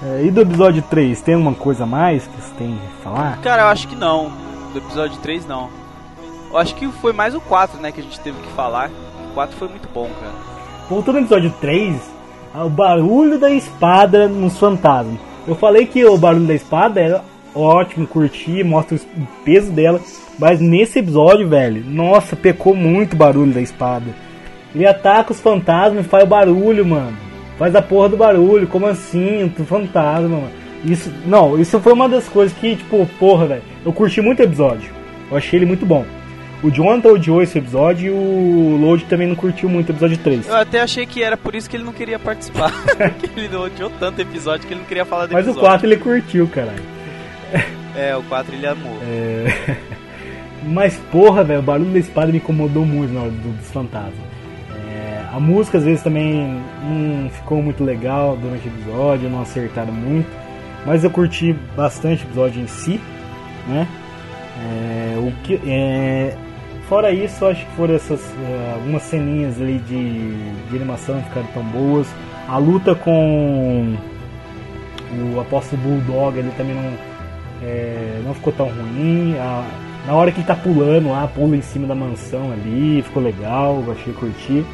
[0.00, 3.40] é, e do episódio 3, tem alguma coisa a mais que você tem que falar?
[3.40, 4.45] Cara, eu acho que não.
[4.76, 5.70] Do episódio 3, não.
[6.50, 8.90] Eu acho que foi mais o 4, né, que a gente teve que falar.
[9.30, 10.34] O 4 foi muito bom, cara.
[10.86, 11.96] Voltando ao episódio 3,
[12.54, 15.18] o barulho da espada nos fantasmas.
[15.48, 19.98] Eu falei que o barulho da espada era ótimo, curti, mostra o peso dela.
[20.38, 24.14] Mas nesse episódio, velho, nossa, pecou muito barulho da espada.
[24.74, 27.16] Ele ataca os fantasmas e faz barulho, mano.
[27.56, 29.50] Faz a porra do barulho, como assim?
[29.56, 30.65] Tu fantasma, mano.
[30.84, 33.62] Isso, não, isso foi uma das coisas que, tipo, porra, velho.
[33.84, 34.90] Eu curti muito o episódio.
[35.30, 36.04] Eu achei ele muito bom.
[36.62, 40.48] O Jonathan odiou esse episódio e o Load também não curtiu muito o episódio 3.
[40.48, 42.72] Eu até achei que era por isso que ele não queria participar.
[43.20, 45.62] que ele odiou tanto episódio que ele não queria falar do Mas episódio.
[45.62, 46.82] O 4 ele curtiu, caralho.
[47.94, 48.98] É, o 4 ele amou.
[49.02, 49.76] É...
[50.64, 54.14] Mas porra, velho, o barulho da espada me incomodou muito na hora do, dos fantasmas.
[54.74, 59.92] É, a música às vezes também não ficou muito legal durante o episódio, não acertaram
[59.92, 60.28] muito.
[60.86, 63.00] Mas eu curti bastante o episódio em si,
[63.66, 63.88] né?
[64.58, 66.36] É, o que, é,
[66.88, 71.48] fora isso, acho que foram essas uh, algumas ceninhas ali de, de animação que ficaram
[71.48, 72.06] tão boas.
[72.48, 73.96] A luta com
[75.34, 76.92] o apóstolo Bulldog ali também não,
[77.62, 79.36] é, não ficou tão ruim.
[79.38, 79.66] A,
[80.06, 83.82] na hora que ele tá pulando lá, pula em cima da mansão ali, ficou legal,
[83.90, 84.64] achei curtir.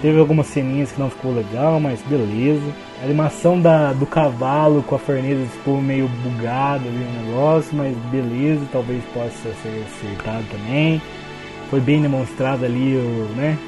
[0.00, 2.72] Teve algumas ceninhas que não ficou legal, mas beleza.
[3.00, 7.96] A animação da, do cavalo com a Farnesa ficou meio bugado ali o negócio, mas
[8.10, 9.30] beleza, talvez possa
[9.62, 11.00] ser acertado também.
[11.70, 13.58] Foi bem demonstrado ali o, né,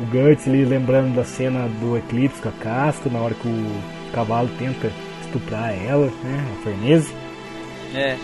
[0.00, 3.80] o Guts ali lembrando da cena do Eclipse com a Casca, na hora que o
[4.12, 4.90] cavalo tenta
[5.22, 7.12] estuprar ela, né, a Farnese.
[7.94, 8.16] É.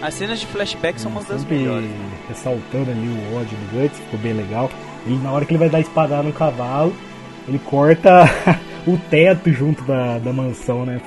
[0.00, 1.88] As cenas de flashback são uma das melhores.
[2.28, 4.70] Ressaltando ali o ódio do Guts, ficou bem legal.
[5.06, 6.92] Ele, na hora que ele vai dar espadada no cavalo,
[7.48, 8.24] ele corta
[8.86, 11.00] o teto junto da, da mansão, né?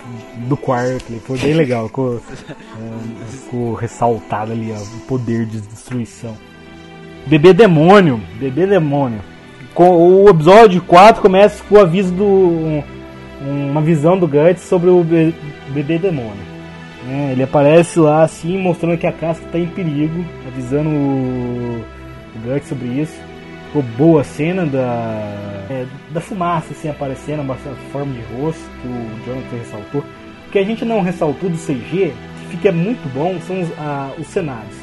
[0.48, 1.14] Do quarto.
[1.26, 1.88] Foi bem legal.
[1.88, 6.36] Ficou, é, ficou ressaltado ali ó, o poder de destruição.
[7.28, 8.22] Bebê Demônio.
[8.40, 9.20] Bebê Demônio.
[9.74, 12.26] Com, o episódio 4 começa com o aviso do.
[12.26, 12.84] Um,
[13.72, 15.34] uma visão do Guts sobre o be,
[15.70, 16.50] Bebê Demônio.
[17.10, 21.84] É, ele aparece lá assim, mostrando que a casca está em perigo, avisando o,
[22.36, 23.29] o Guts sobre isso.
[23.70, 27.56] Ficou boa a cena da, é, da fumaça assim, aparecendo, uma
[27.92, 30.02] forma de rosto que o Jonathan ressaltou.
[30.48, 34.12] O que a gente não ressaltou do CG, que fica muito bom, são os, a,
[34.18, 34.76] os cenários.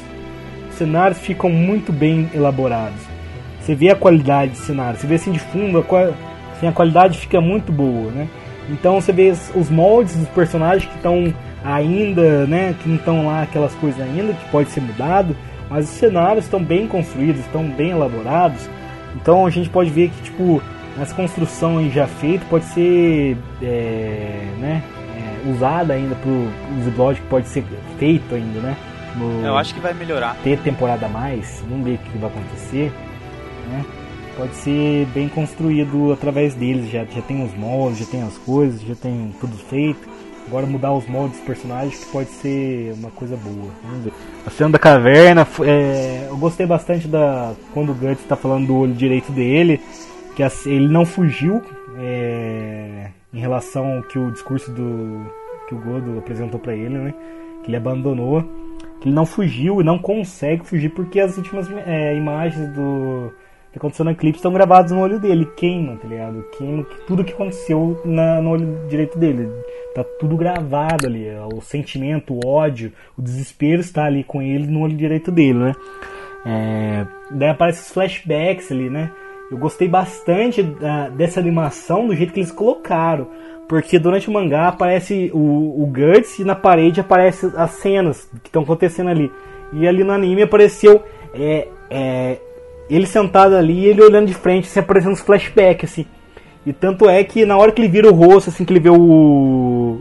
[0.69, 3.01] Os cenários ficam muito bem elaborados.
[3.59, 7.17] Você vê a qualidade de cenário, você vê assim de fundo, a, assim, a qualidade
[7.17, 8.29] fica muito boa, né?
[8.69, 13.41] Então você vê os moldes dos personagens que estão ainda, né, que não estão lá
[13.41, 15.35] aquelas coisas ainda, que pode ser mudado,
[15.69, 18.69] mas os cenários estão bem construídos, estão bem elaborados.
[19.15, 20.61] Então a gente pode ver que tipo
[20.99, 24.83] essa construção aí já feita pode ser é, né,
[25.15, 27.63] é, usada ainda para os episódios que pode ser
[27.97, 28.77] feito ainda, né?
[29.15, 30.35] No, Eu acho que vai melhorar.
[30.43, 32.91] Ter temporada a mais, vamos ver o que vai acontecer,
[33.69, 33.85] né?
[34.35, 38.81] Pode ser bem construído através deles, já, já tem os moldes, já tem as coisas,
[38.81, 40.07] já tem tudo feito.
[40.47, 43.69] Agora mudar os moldes dos personagens que pode ser uma coisa boa.
[43.83, 44.13] Vamos ver.
[44.45, 48.77] A cena da caverna, é, eu gostei bastante da quando o Guts está falando do
[48.77, 49.81] olho direito dele,
[50.35, 51.61] que ele não fugiu
[51.99, 55.25] é, em relação ao que o discurso do
[55.67, 57.13] que o Godo apresentou para ele, né?
[57.63, 58.41] Que ele abandonou,
[59.01, 63.33] que ele não fugiu e não consegue fugir porque as últimas é, imagens do
[63.77, 66.43] que aconteceu no eclipse estão gravadas no olho dele, queima, tá ligado?
[66.57, 69.49] Queima tudo que aconteceu na, no olho direito dele.
[69.93, 71.27] Tá tudo gravado ali.
[71.53, 75.75] O sentimento, o ódio, o desespero está ali com ele no olho direito dele, né?
[76.45, 79.11] É, daí aparece os flashbacks ali, né?
[79.51, 83.27] Eu gostei bastante da, dessa animação do jeito que eles colocaram.
[83.67, 88.47] Porque durante o mangá aparece o, o Guts e na parede aparecem as cenas que
[88.47, 89.31] estão acontecendo ali.
[89.73, 92.37] E ali no anime apareceu é, é,
[92.89, 96.05] ele sentado ali ele olhando de frente, assim, aparecendo os flashbacks, assim.
[96.65, 98.89] E tanto é que na hora que ele vira o rosto, assim, que ele vê
[98.89, 99.99] o.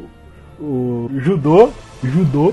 [0.61, 1.71] o judô,
[2.03, 2.53] judô,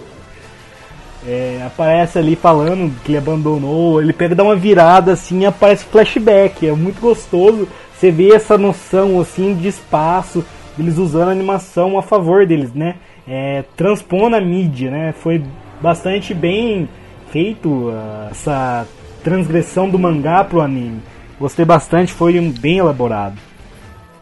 [1.26, 5.86] é, aparece ali falando que ele abandonou, ele pega dá uma virada assim e aparece
[5.86, 7.68] flashback, é muito gostoso.
[7.96, 10.44] Você vê essa noção assim de espaço,
[10.78, 12.96] eles usando a animação a favor deles, né?
[13.28, 15.14] É, transpondo a mídia, né?
[15.14, 15.42] Foi
[15.82, 16.90] bastante bem
[17.32, 18.86] feito uh, essa
[19.24, 21.02] transgressão do mangá pro anime.
[21.40, 23.38] Gostei bastante, foi bem elaborado.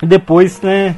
[0.02, 0.96] E depois, né?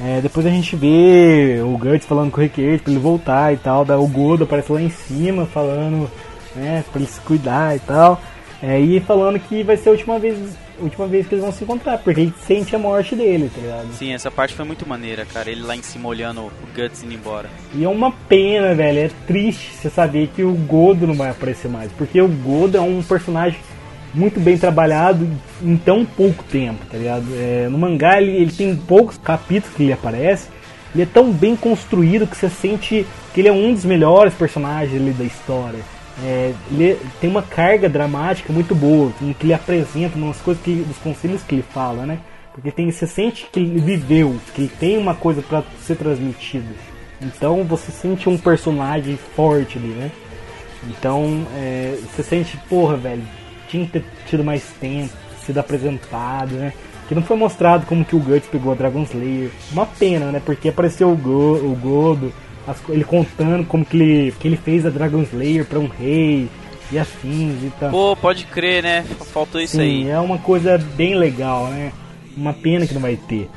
[0.00, 3.56] É, depois a gente vê o Guts falando com o Rick pra ele voltar e
[3.56, 3.82] tal.
[3.82, 6.10] O Godo aparece lá em cima falando,
[6.54, 8.20] né, pra ele se cuidar e tal.
[8.62, 10.38] É, e falando que vai ser a última vez,
[10.80, 13.92] última vez que eles vão se encontrar, porque ele sente a morte dele, tá ligado?
[13.94, 15.50] Sim, essa parte foi muito maneira, cara.
[15.50, 17.48] Ele lá em cima olhando o Guts indo embora.
[17.74, 18.98] E é uma pena, velho.
[18.98, 21.90] É triste você saber que o Godo não vai aparecer mais.
[21.92, 23.58] Porque o Godo é um personagem
[24.14, 25.28] muito bem trabalhado
[25.62, 27.26] em tão pouco tempo, tá ligado?
[27.34, 30.48] É, no mangá ele, ele tem poucos capítulos que ele aparece,
[30.94, 34.98] ele é tão bem construído que você sente que ele é um dos melhores personagens
[34.98, 35.80] ali da história.
[36.22, 40.96] É, ele tem uma carga dramática muito boa, que ele apresenta umas coisas que, dos
[40.98, 42.18] conselhos que ele fala, né?
[42.52, 46.74] Porque tem, você sente que ele viveu, que ele tem uma coisa para ser transmitida.
[47.20, 50.10] Então você sente um personagem forte ali, né?
[50.88, 53.22] Então é, você sente, porra, velho,
[53.68, 55.12] tinha que ter tido mais tempo,
[55.44, 56.72] sido apresentado, né?
[57.08, 59.50] Que não foi mostrado como que o Guts pegou a Dragon Slayer.
[59.70, 60.40] Uma pena, né?
[60.44, 62.32] Porque apareceu o, Go, o Godo,
[62.66, 66.48] as, ele contando como que ele, que ele fez a Dragon Slayer pra um rei
[66.90, 67.90] e afins e tal.
[67.90, 69.04] Pô, pode crer, né?
[69.32, 70.10] Faltou isso Sim, aí.
[70.10, 71.92] É uma coisa bem legal, né?
[72.36, 73.48] Uma pena que não vai ter.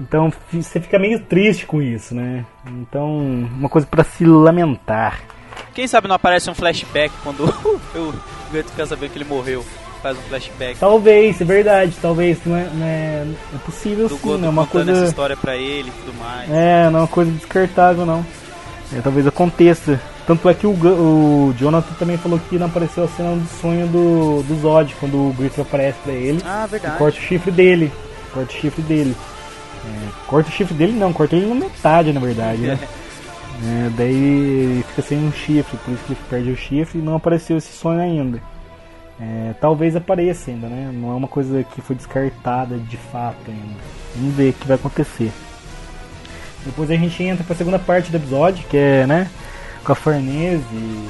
[0.00, 2.44] Então você fica meio triste com isso, né?
[2.66, 5.20] Então, uma coisa para se lamentar.
[5.74, 8.12] Quem sabe não aparece um flashback quando o
[8.50, 9.64] Guts quer saber que ele morreu.
[10.02, 10.80] Faz um flashback.
[10.80, 12.38] Talvez, é verdade, talvez.
[12.44, 14.90] Não é, não é, é possível Do sim, Godo é uma coisa.
[14.90, 16.50] essa história pra ele e tudo mais.
[16.50, 18.26] É, não é uma coisa descartável não.
[18.96, 20.00] É, talvez aconteça.
[20.26, 23.86] Tanto é que o, o Jonathan também falou que não apareceu a cena do sonho
[23.88, 26.98] do, do Zod, quando o Griffith aparece pra ele Ah, e verdade.
[26.98, 27.90] corta o chifre dele.
[28.32, 29.16] corta o chifre dele.
[29.84, 32.78] É, corta o chifre dele não, corta ele na metade na verdade, né?
[33.64, 37.14] É, daí fica sem um chifre, por isso que ele perde o chifre e não
[37.14, 38.40] apareceu esse sonho ainda.
[39.20, 40.90] É, talvez apareça ainda, né?
[40.92, 43.78] Não é uma coisa que foi descartada de fato ainda.
[44.16, 45.30] Vamos ver o que vai acontecer.
[46.64, 49.28] Depois a gente entra para a segunda parte do episódio, que é, né?
[49.84, 51.08] Com a Farnese e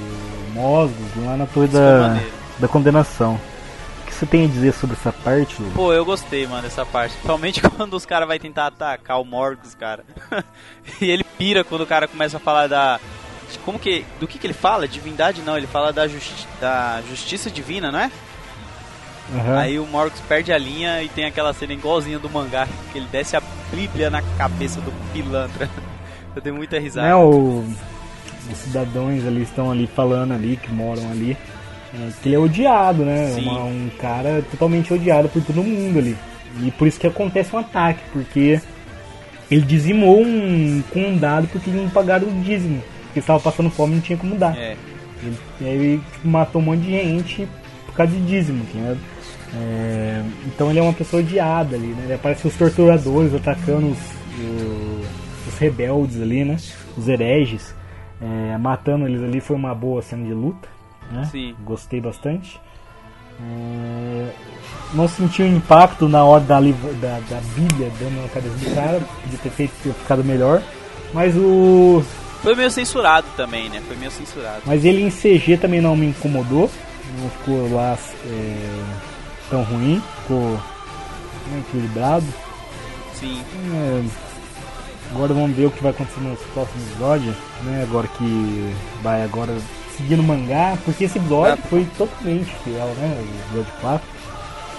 [0.48, 2.18] o Mosgos lá na torre da,
[2.58, 3.38] da condenação.
[4.02, 5.70] O que você tem a dizer sobre essa parte, Lu?
[5.72, 7.12] Pô, eu gostei, mano, dessa parte.
[7.12, 10.04] Principalmente quando os caras vão tentar atacar o Morgus, cara.
[11.00, 12.98] e ele pira quando o cara começa a falar da.
[13.64, 14.06] Como que.
[14.18, 14.88] Do que, que ele fala?
[14.88, 18.10] Divindade não, ele fala da, justi da justiça divina, não é?
[19.32, 19.58] Uhum.
[19.58, 23.06] Aí o Morgus perde a linha e tem aquela cena igualzinha do mangá, que ele
[23.10, 23.42] desce a
[23.72, 25.68] Bíblia na cabeça do pilantra.
[26.34, 27.08] Eu dei muita risada.
[27.08, 27.64] Né, o,
[28.50, 31.36] os cidadãos ali estão ali falando ali, que moram ali,
[31.94, 33.34] é, que ele é odiado, né?
[33.38, 36.16] Uma- um cara totalmente odiado por todo mundo ali.
[36.60, 38.60] E por isso que acontece um ataque, porque
[39.50, 42.82] ele dizimou um condado porque eles não pagaram o dízimo.
[43.04, 44.56] Porque estava passando fome e não tinha como dar.
[44.56, 44.74] É.
[45.22, 47.48] Ele- E aí ele tipo, matou um monte de gente
[47.92, 48.98] por causa de dízimo, tá ligado?
[49.54, 52.02] É, então ele é uma pessoa odiada ali, né?
[52.04, 53.98] Ele aparece os torturadores atacando os,
[54.40, 55.00] o-
[55.48, 56.56] os rebeldes ali, né?
[56.96, 57.74] Os hereges.
[58.20, 60.68] É, matando eles ali foi uma boa cena de luta,
[61.10, 61.24] né?
[61.30, 61.54] Sim.
[61.64, 62.58] Gostei bastante.
[63.40, 64.28] É,
[64.94, 69.00] não senti o impacto na hora da, da, da Bíblia dando na cabeça do cara,
[69.22, 70.62] podia ter feito ter ficado melhor.
[71.12, 72.02] Mas o,
[72.42, 73.82] Foi meio censurado também, né?
[73.86, 74.62] Foi meio censurado.
[74.64, 76.70] mas ele em CG também não me incomodou.
[77.18, 78.82] Não ficou lá é,
[79.50, 80.02] tão ruim.
[80.22, 80.58] Ficou
[81.58, 82.24] equilibrado.
[83.14, 83.42] Sim.
[83.74, 84.02] É,
[85.14, 87.36] agora vamos ver o que vai acontecer nos próximos episódios.
[87.62, 87.82] Né?
[87.82, 89.56] Agora que vai agora
[89.96, 90.76] seguir no mangá.
[90.84, 91.68] Porque esse episódio Ah.
[91.68, 93.16] foi totalmente fiel, né?
[93.20, 94.08] O episódio 4.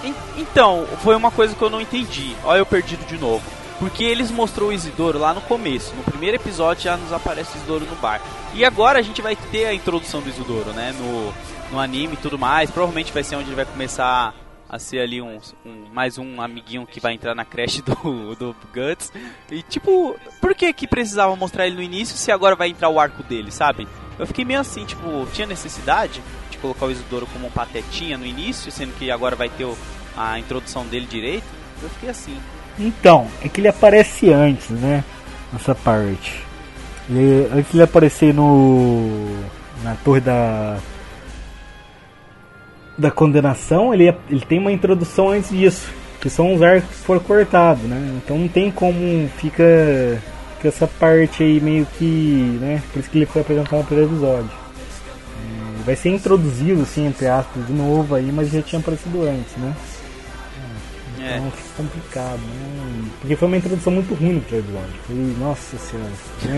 [0.04, 2.34] En- Então, foi uma coisa que eu não entendi.
[2.44, 3.42] Olha eu perdido de novo.
[3.78, 5.94] Porque eles mostrou o Isidoro lá no começo.
[5.94, 8.20] No primeiro episódio já nos aparece o Isidoro no bar.
[8.54, 10.94] E agora a gente vai ter a introdução do Isidoro, né?
[10.98, 11.34] No,
[11.72, 12.70] no anime e tudo mais.
[12.70, 14.32] Provavelmente vai ser onde ele vai começar
[14.68, 18.56] a ser ali um, um- mais um amiguinho que vai entrar na creche do, do
[18.72, 19.12] Guts.
[19.50, 22.98] E tipo, por que que precisava mostrar ele no início se agora vai entrar o
[22.98, 23.86] arco dele, sabe?
[24.18, 28.24] Eu fiquei meio assim, tipo, tinha necessidade de colocar o Isidoro como um patetinha no
[28.24, 29.76] início, sendo que agora vai ter o-
[30.16, 31.44] a introdução dele direito?
[31.82, 32.36] Eu fiquei assim.
[32.78, 35.04] Então, é que ele aparece antes, né?
[35.52, 36.42] Nessa parte.
[37.08, 39.28] Ele, antes de ele aparecer no.
[39.82, 40.78] na torre da.
[42.98, 45.88] da condenação, ele, ele tem uma introdução antes disso.
[46.20, 48.12] Que são os arcos que foram cortados, né?
[48.16, 49.62] Então não tem como fica,
[50.56, 52.58] fica essa parte aí meio que.
[52.60, 52.82] né?
[52.92, 54.50] Por isso que ele foi apresentado no primeiro episódio.
[54.50, 59.54] É, Vai ser introduzido, assim, entre aspas, de novo aí, mas já tinha aparecido antes,
[59.58, 59.74] né?
[61.24, 61.36] É.
[61.36, 63.04] Então fica complicado, né?
[63.20, 64.94] Porque foi uma introdução muito ruim pro episódio.
[65.06, 66.10] Foi, nossa senhora.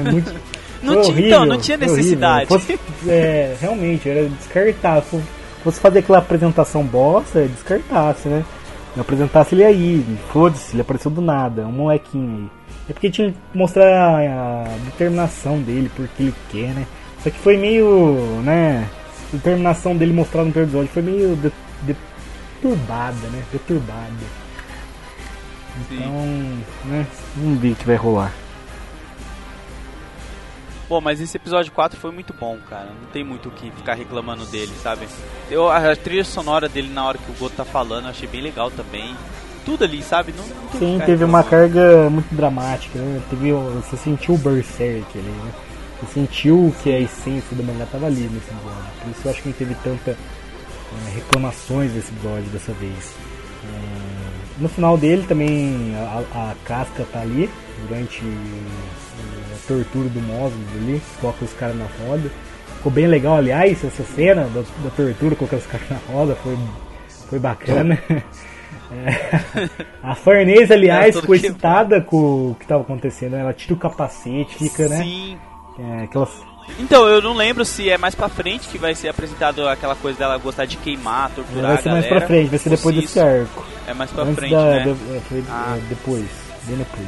[0.06, 0.34] É muito.
[0.82, 2.46] Não foi tinha- horrível, então, não tinha foi necessidade.
[2.48, 5.02] Fosse- é, realmente, era descartar.
[5.02, 5.20] Se
[5.64, 8.44] fosse fazer aquela apresentação bosta, é descartasse, né?
[8.94, 12.50] Não apresentasse ele aí, foda-se, ele apareceu do nada, um molequinho aí.
[12.90, 16.86] É porque tinha que mostrar a, a determinação dele, porque ele quer, né?
[17.24, 18.14] Só que foi meio,
[18.44, 18.86] né?
[19.32, 21.94] A determinação dele mostrada no episódio foi meio de-
[22.62, 23.42] deturbada, né?
[23.50, 24.12] Deturbada.
[25.80, 26.24] Então,
[26.84, 27.06] né?
[27.36, 28.32] Vamos ver o que vai rolar.
[30.88, 32.86] Bom, mas esse episódio 4 foi muito bom, cara.
[32.86, 35.08] Não tem muito o que ficar reclamando dele, sabe?
[35.50, 38.40] Eu, a trilha sonora dele na hora que o Goto tá falando, eu achei bem
[38.40, 39.16] legal também.
[39.64, 40.32] Tudo ali, sabe?
[40.32, 43.20] Não, não Sim, teve uma carga muito dramática, né?
[43.28, 45.52] Teve, você sentiu o Berserk ali, né?
[46.00, 48.92] Você sentiu que a essência do mangá tava ali nesse episódio.
[49.02, 53.12] Por isso eu acho que não teve tanta eh, reclamações desse episódio dessa vez.
[53.64, 54.05] Eh,
[54.58, 57.48] no final dele também a, a casca tá ali,
[57.88, 58.22] durante
[59.54, 62.30] a tortura do Mosmos ali, coloca os caras na roda.
[62.76, 66.56] Ficou bem legal, aliás, essa cena da, da tortura, colocar os caras na roda, foi,
[67.28, 67.98] foi bacana.
[68.88, 69.40] É.
[70.00, 73.32] A Farnese, aliás, É, ficou que- excitada com o que estava acontecendo.
[73.32, 73.40] né?
[73.40, 75.02] Ela tira o capacete, fica, né?
[75.02, 75.36] Sim.
[75.76, 76.30] É, aquelas...
[76.78, 80.18] Então, eu não lembro se é mais pra frente que vai ser apresentado aquela coisa
[80.18, 82.20] dela gostar de queimar, torturar Vai ser mais galera.
[82.20, 83.64] pra frente, vai ser depois se desse isso arco.
[83.86, 84.84] É mais pra Antes frente, da, né?
[84.84, 85.74] da- é, foi- Ah.
[85.76, 86.24] é, depois,
[86.64, 87.06] bem depois.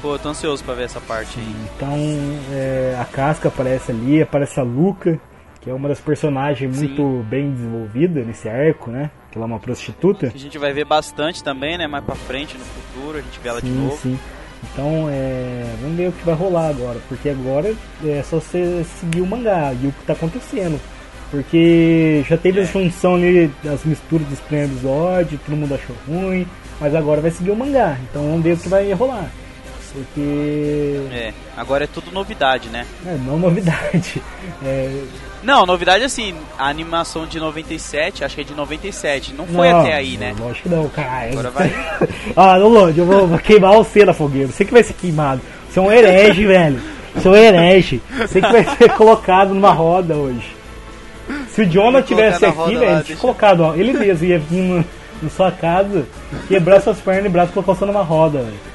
[0.00, 1.54] Pô, eu tô ansioso pra ver essa parte aí.
[1.76, 1.96] Então,
[2.52, 5.18] é, a Casca aparece ali, aparece a Luca,
[5.60, 6.88] que é uma das personagens Sim.
[6.88, 9.10] muito bem desenvolvida nesse arco, né?
[9.30, 10.28] Que ela é uma prostituta.
[10.28, 11.86] Que a gente vai ver bastante também, né?
[11.86, 13.96] Mais pra frente, no futuro, a gente vê ela de Sim, novo.
[14.02, 14.18] sim.
[14.72, 19.20] Então, é, vamos ver o que vai rolar agora, porque agora é só você seguir
[19.20, 20.80] o mangá e o que tá acontecendo.
[21.30, 22.62] Porque já teve É.
[22.62, 26.46] a junção ali das misturas dos primeiros episódios, todo mundo achou ruim.
[26.80, 27.96] mas agora vai seguir o mangá.
[28.10, 29.30] Então vamos ver o que vai rolar.
[29.92, 31.00] Porque.
[31.12, 32.86] É, agora é tudo novidade, né?
[33.06, 34.22] É, não novidade.
[34.64, 35.04] É...
[35.42, 39.80] Não, novidade assim, a animação de 97, acho que é de 97, não foi não,
[39.80, 40.34] até aí, né?
[40.38, 41.30] Lógico que não, cara.
[41.30, 41.72] Agora vai.
[42.36, 44.48] ah, não, Lorde, eu vou, vou queimar você na fogueira.
[44.48, 45.40] Você que vai ser queimado.
[45.68, 46.80] Você é um herege, velho.
[47.14, 48.02] Você é um herege.
[48.18, 50.54] Você que vai ser colocado numa roda hoje.
[51.48, 54.84] Se o Jonah tivesse aqui, velho, ele tinha colocado, ó, ele mesmo ia vir no,
[55.22, 56.06] na sua casa,
[56.46, 58.71] quebrar suas pernas e braços e colocar você numa roda, velho.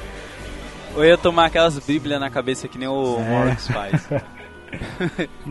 [0.97, 3.29] Ou ia tomar aquelas bíblias na cabeça que nem o É.
[3.29, 4.07] Morris faz.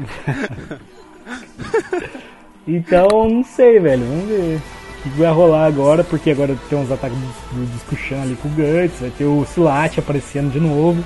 [2.66, 4.04] Então, não sei, velho.
[4.04, 4.60] Vamos ver
[5.00, 7.16] o que vai rolar agora, porque agora tem uns ataques
[7.52, 11.04] do, Discushan ali com o Guts, vai ter o Silat aparecendo de novo.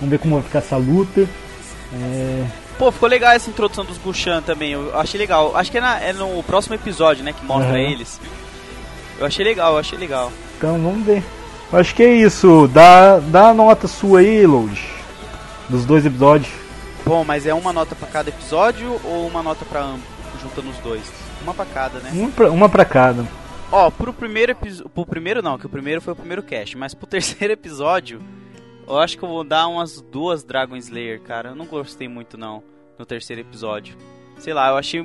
[0.00, 1.20] Vamos ver como vai ficar essa luta.
[1.94, 2.44] É,
[2.78, 5.56] Pô, ficou legal essa introdução dos Gushan também, eu achei legal.
[5.56, 7.78] Acho que é, na- é no próximo episódio, né, que mostra Aham.
[7.78, 8.20] eles.
[9.18, 10.32] Eu achei legal, eu achei legal.
[10.56, 11.22] então, vamos ver.
[11.72, 12.68] Acho que é isso.
[12.68, 14.80] Dá, dá a nota sua aí, Load.
[15.68, 16.50] Dos dois episódios.
[17.04, 20.04] Bom, mas é uma nota pra cada episódio ou uma nota pra ambos,
[20.42, 21.02] juntando os dois?
[21.42, 22.10] Uma pra cada, né?
[22.12, 23.26] Uma pra, uma pra cada.
[23.70, 24.88] Ó, pro primeiro episódio.
[24.90, 28.20] Pro primeiro não, que o primeiro foi o primeiro cast, mas pro terceiro episódio,
[28.86, 31.50] eu acho que eu vou dar umas duas Dragon Slayer, cara.
[31.50, 32.62] Eu não gostei muito não
[32.98, 33.96] no terceiro episódio.
[34.38, 35.00] Sei lá, eu achei.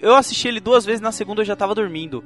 [0.00, 2.22] Eu assisti ele duas vezes, na segunda eu já tava dormindo.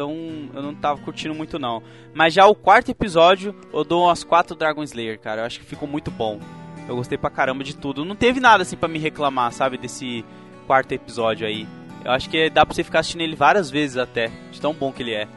[0.00, 0.16] Então
[0.54, 1.82] eu não tava curtindo muito não.
[2.14, 5.42] Mas já o quarto episódio, eu dou umas quatro Dragon Slayer, cara.
[5.42, 6.40] Eu acho que ficou muito bom.
[6.88, 8.02] Eu gostei pra caramba de tudo.
[8.02, 10.24] Não teve nada assim pra me reclamar, sabe, desse
[10.66, 11.68] quarto episódio aí.
[12.02, 14.90] Eu acho que dá pra você ficar assistindo ele várias vezes até, de tão bom
[14.90, 15.28] que ele é.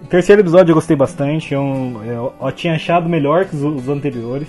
[0.00, 1.52] O terceiro episódio eu gostei bastante.
[1.52, 4.46] Eu, eu, eu tinha achado melhor que os, os anteriores.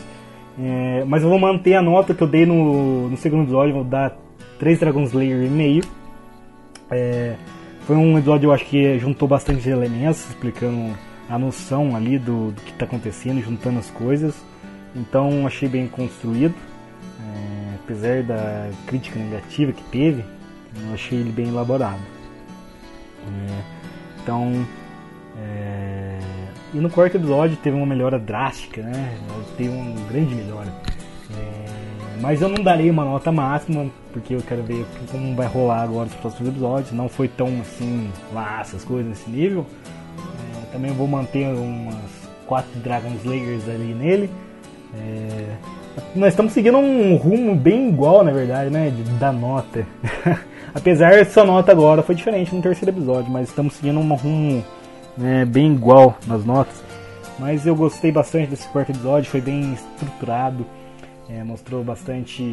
[0.59, 3.73] É, mas eu vou manter a nota que eu dei no, no segundo episódio.
[3.73, 4.15] Vou dar
[4.59, 5.83] 3 Dragon Slayer e meio.
[6.91, 7.35] É,
[7.87, 10.93] foi um episódio, eu acho que juntou bastante elementos, explicando
[11.29, 14.35] a noção ali do, do que está acontecendo, juntando as coisas.
[14.93, 16.53] Então achei bem construído.
[16.53, 20.25] É, apesar da crítica negativa que teve,
[20.85, 22.01] eu achei ele bem elaborado.
[23.25, 23.61] É,
[24.21, 24.67] então,
[25.39, 26.19] é,
[26.73, 29.17] e no quarto episódio teve uma melhora drástica, né?
[29.55, 30.73] Teve uma grande melhora.
[32.19, 36.07] Mas eu não darei uma nota máxima, porque eu quero ver como vai rolar agora
[36.07, 36.91] os próximos episódios.
[36.91, 39.65] Não foi tão assim, lá, essas coisas nesse nível.
[40.17, 41.95] É, também vou manter umas
[42.45, 44.29] quatro Dragon Slayers ali nele.
[44.95, 45.55] É,
[46.15, 48.89] nós estamos seguindo um rumo bem igual, na verdade, né?
[48.89, 49.85] De, da nota.
[50.73, 54.63] Apesar dessa nota agora foi diferente no terceiro episódio, mas estamos seguindo um rumo
[55.17, 56.83] né, bem igual nas notas.
[57.39, 60.65] Mas eu gostei bastante desse quarto episódio, foi bem estruturado,
[61.29, 62.43] é, mostrou bastante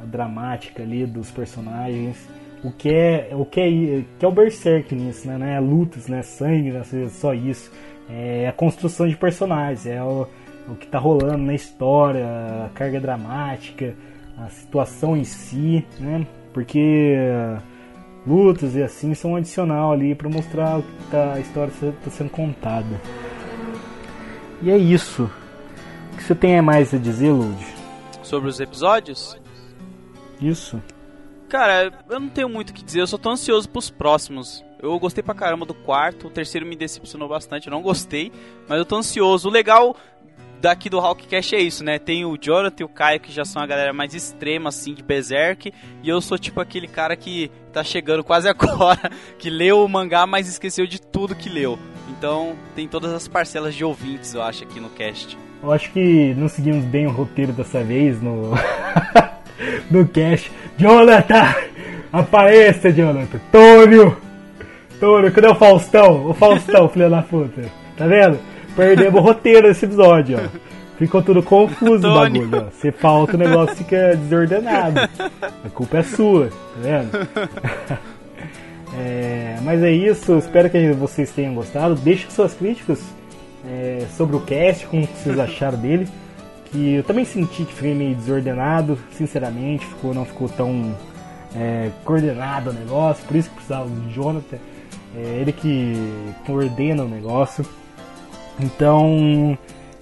[0.00, 2.28] a dramática ali dos personagens.
[2.62, 5.38] O que é o que é, que é o Berserk nisso, né?
[5.38, 6.22] Não é lutas, né?
[6.22, 6.82] Sangue, né?
[7.08, 7.70] só isso.
[8.08, 10.26] É a construção de personagens, é o,
[10.68, 12.26] o que tá rolando na história,
[12.66, 13.94] a carga dramática,
[14.36, 16.26] a situação em si, né?
[16.52, 17.16] Porque
[18.26, 22.10] lutas e assim são um adicional ali para mostrar o que tá, a história está
[22.10, 23.00] sendo contada.
[24.60, 25.30] E é isso.
[26.12, 27.79] O que você tem mais a dizer, Lud?
[28.30, 29.36] Sobre os episódios?
[30.40, 30.80] Isso.
[31.48, 34.64] Cara, eu não tenho muito o que dizer, eu só tô ansioso pros próximos.
[34.80, 38.30] Eu gostei pra caramba do quarto, o terceiro me decepcionou bastante, eu não gostei,
[38.68, 39.48] mas eu tô ansioso.
[39.48, 39.96] O legal
[40.60, 41.98] daqui do Hawkcast é isso, né?
[41.98, 45.02] Tem o Jonathan e o Caio que já são a galera mais extrema, assim, de
[45.02, 49.10] Berserk, e eu sou tipo aquele cara que tá chegando quase agora,
[49.40, 51.76] que leu o mangá, mas esqueceu de tudo que leu.
[52.08, 55.36] Então tem todas as parcelas de ouvintes, eu acho, aqui no cast.
[55.62, 58.52] Eu acho que não seguimos bem o roteiro dessa vez no.
[59.90, 60.50] no cast.
[60.78, 61.54] Jonathan!
[62.12, 63.38] Apareça, Jonathan!
[63.52, 64.16] Tônio!
[64.98, 66.26] Tônio, cadê o Faustão?
[66.28, 67.62] O Faustão, filho da puta.
[67.96, 68.38] Tá vendo?
[68.74, 70.60] Perdemos o roteiro desse episódio, ó.
[70.98, 72.70] Ficou tudo confuso o bagulho, ó.
[72.70, 75.00] Você falta, o negócio fica desordenado.
[75.64, 78.00] A culpa é sua, tá vendo?
[78.92, 81.94] É, mas é isso, espero que vocês tenham gostado.
[81.94, 83.00] Deixem suas críticas
[83.66, 86.08] é, sobre o cast, como vocês acharam dele.
[86.66, 90.94] Que eu também senti que fiquei meio desordenado, sinceramente, ficou, não ficou tão
[91.54, 94.58] é, coordenado o negócio, por isso que precisava do Jonathan.
[95.16, 95.94] É ele que
[96.46, 97.66] coordena o negócio.
[98.60, 99.58] Então,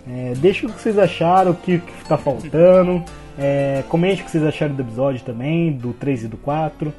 [0.07, 3.03] é, deixa o que vocês acharam, o que, que tá faltando.
[3.39, 6.93] É, comente o que vocês acharam do episódio também, do 3 e do 4.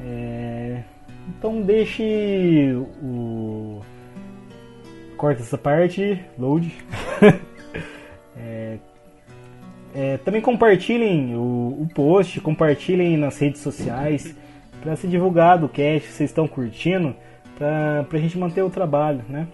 [0.00, 0.82] É,
[1.28, 3.80] então deixe o.
[5.16, 6.72] Corta essa parte, load.
[8.36, 8.78] É,
[9.94, 14.34] é, também compartilhem o, o post, compartilhem nas redes sociais
[14.82, 17.14] para ser divulgado o cast, se vocês estão curtindo,
[17.56, 19.46] para a gente manter o trabalho, né?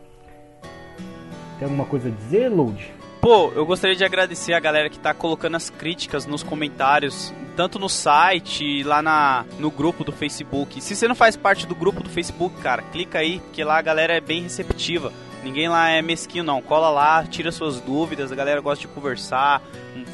[1.58, 2.90] Tem alguma coisa a dizer, Load?
[3.20, 7.78] Pô, eu gostaria de agradecer a galera que tá colocando as críticas nos comentários, tanto
[7.78, 10.80] no site, lá na, no grupo do Facebook.
[10.80, 13.82] Se você não faz parte do grupo do Facebook, cara, clica aí, que lá a
[13.82, 15.12] galera é bem receptiva.
[15.42, 16.60] Ninguém lá é mesquinho, não.
[16.60, 19.62] Cola lá, tira suas dúvidas, a galera gosta de conversar,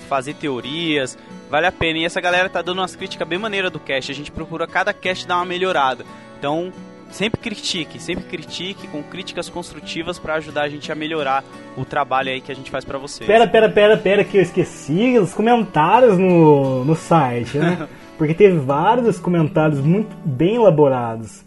[0.09, 1.18] fazer teorias.
[1.51, 1.99] Vale a pena.
[1.99, 4.11] E essa galera tá dando umas críticas bem maneiras do cast.
[4.11, 6.05] A gente procura cada cast dar uma melhorada.
[6.39, 6.72] Então,
[7.11, 11.45] sempre critique, sempre critique com críticas construtivas para ajudar a gente a melhorar
[11.77, 13.27] o trabalho aí que a gente faz para vocês.
[13.27, 17.89] Pera, pera, pera, pera, que eu esqueci os comentários no, no site, né?
[18.18, 21.45] Porque teve vários comentários muito bem elaborados.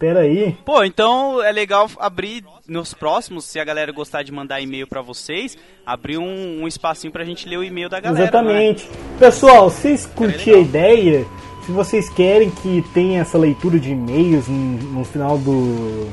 [0.00, 0.56] Espera aí.
[0.64, 5.02] Pô, então é legal abrir nos próximos, se a galera gostar de mandar e-mail para
[5.02, 8.24] vocês, abrir um, um espacinho pra gente ler o e-mail da galera.
[8.24, 8.88] Exatamente.
[8.88, 8.94] Né?
[9.18, 11.26] Pessoal, vocês curtiram a ideia?
[11.66, 16.08] Se vocês querem que tenha essa leitura de e-mails no, final do,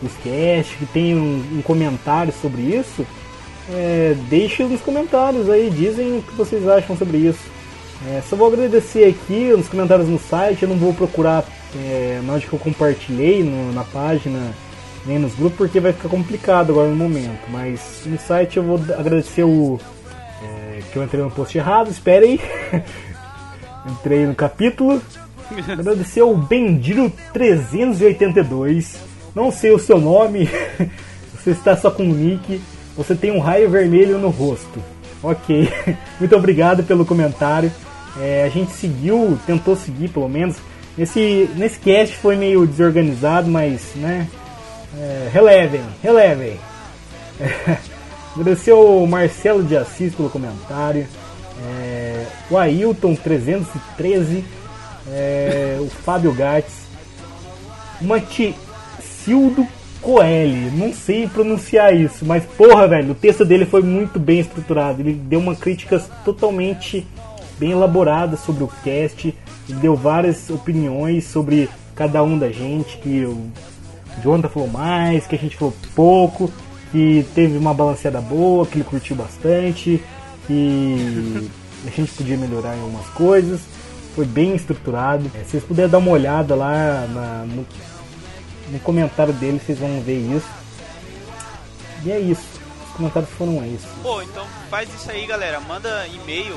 [0.00, 3.04] do sketch, que tenha um, um comentário sobre isso,
[3.72, 7.50] é, deixe nos comentários aí, dizem o que vocês acham sobre isso.
[8.06, 11.44] É, só vou agradecer aqui nos comentários no site, eu não vou procurar
[11.76, 14.52] é, na onde que eu compartilhei no, na página
[15.04, 17.40] nem nos grupos porque vai ficar complicado agora no momento.
[17.48, 19.80] Mas no site eu vou agradecer o.
[20.42, 22.40] É, que eu entrei no post errado, espere aí.
[23.84, 25.02] Entrei no capítulo.
[25.68, 28.96] Agradecer ao Bendiro 382.
[29.34, 30.48] Não sei o seu nome.
[31.34, 32.60] Você está só com o nick.
[32.96, 34.80] Você tem um raio vermelho no rosto.
[35.22, 35.68] Ok.
[36.20, 37.72] Muito obrigado pelo comentário.
[38.20, 40.56] É, a gente seguiu, tentou seguir pelo menos.
[40.96, 44.28] Nesse, nesse cast foi meio desorganizado, mas né.
[44.98, 46.58] É, relevem, relevem.
[48.36, 51.06] Agradecer ao Marcelo de Assis pelo comentário.
[51.64, 54.44] É, o Ailton 313,
[55.08, 56.74] é, o Fábio Gates,
[58.00, 59.66] o Maticildo
[60.00, 65.00] Coelho, não sei pronunciar isso, mas porra, velho, o texto dele foi muito bem estruturado.
[65.00, 67.06] Ele deu uma crítica totalmente
[67.62, 69.32] bem elaborada sobre o cast,
[69.68, 73.52] deu várias opiniões sobre cada um da gente, que o
[74.20, 76.52] Jonathan falou mais, que a gente falou pouco,
[76.90, 80.02] que teve uma balanceada boa, que ele curtiu bastante,
[80.48, 81.48] que
[81.86, 83.60] a gente podia melhorar em algumas coisas.
[84.16, 85.30] Foi bem estruturado.
[85.32, 87.64] É, se vocês puderem dar uma olhada lá na, no,
[88.72, 90.48] no comentário dele, vocês vão ver isso.
[92.04, 92.60] E é isso.
[92.88, 93.86] Os comentários foram esses.
[94.02, 95.60] Pô, então faz isso aí, galera.
[95.60, 96.56] Manda e-mail.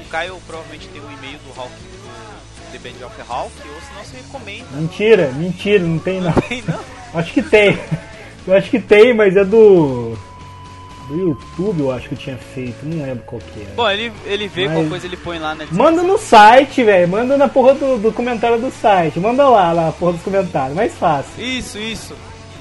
[0.00, 3.80] O Caio provavelmente tem o um e-mail do Hulk do The Band of Hulk, ou
[3.80, 4.66] senão você comenta.
[4.72, 6.30] Mentira, mentira, não tem não.
[6.30, 6.80] Não tem não?
[7.20, 7.78] acho que tem.
[8.46, 10.16] Eu acho que tem, mas é do
[11.08, 13.70] do YouTube, eu acho que eu tinha feito, não lembro qual que era.
[13.74, 14.76] Bom, ele, ele vê Mas...
[14.76, 15.84] qual coisa ele põe lá na descrição.
[15.84, 17.08] Manda no site, velho.
[17.08, 19.18] Manda na porra do, do comentário do site.
[19.20, 20.76] Manda lá, na porra dos comentários.
[20.76, 21.42] Mais fácil.
[21.42, 22.14] Isso, isso.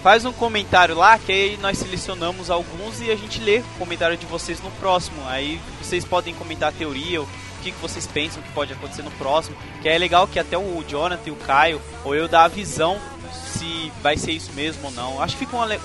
[0.06, 4.16] Faz um comentário lá, que aí nós selecionamos alguns e a gente lê o comentário
[4.16, 5.18] de vocês no próximo.
[5.26, 7.28] Aí vocês podem comentar a teoria, o
[7.64, 9.58] que, que vocês pensam que pode acontecer no próximo.
[9.82, 13.00] Que é legal que até o Jonathan e o Caio, ou eu, dá a visão
[13.48, 15.20] se vai ser isso mesmo ou não.
[15.20, 15.76] Acho que fica uma,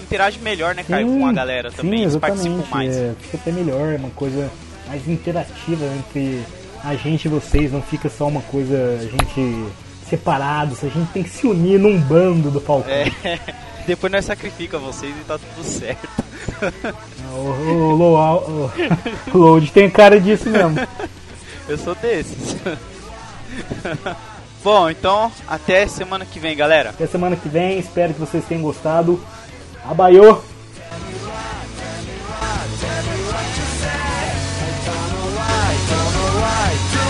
[0.00, 1.98] interage melhor, né, Caio, sim, com a galera também.
[1.98, 2.96] Sim, eles participam mais.
[2.96, 4.52] É, fica até melhor, é uma coisa
[4.86, 6.44] mais interativa entre
[6.84, 9.66] a gente e vocês, não fica só uma coisa, a gente
[10.08, 12.92] separados, a gente tem que se unir num bando do Falcão.
[12.92, 13.10] É,
[13.86, 16.08] depois nós sacrificamos vocês e tá tudo certo.
[17.32, 18.70] o, o,
[19.32, 20.76] o, Load tem cara disso mesmo.
[21.68, 22.56] Eu sou desses.
[24.62, 26.90] Bom, então até semana que vem, galera.
[26.90, 29.22] Até semana que vem, espero que vocês tenham gostado.
[29.84, 30.42] Abaiô!
[32.84, 33.46] Tell me what
[33.80, 33.88] say.
[33.88, 37.03] I don't know why, don't know why.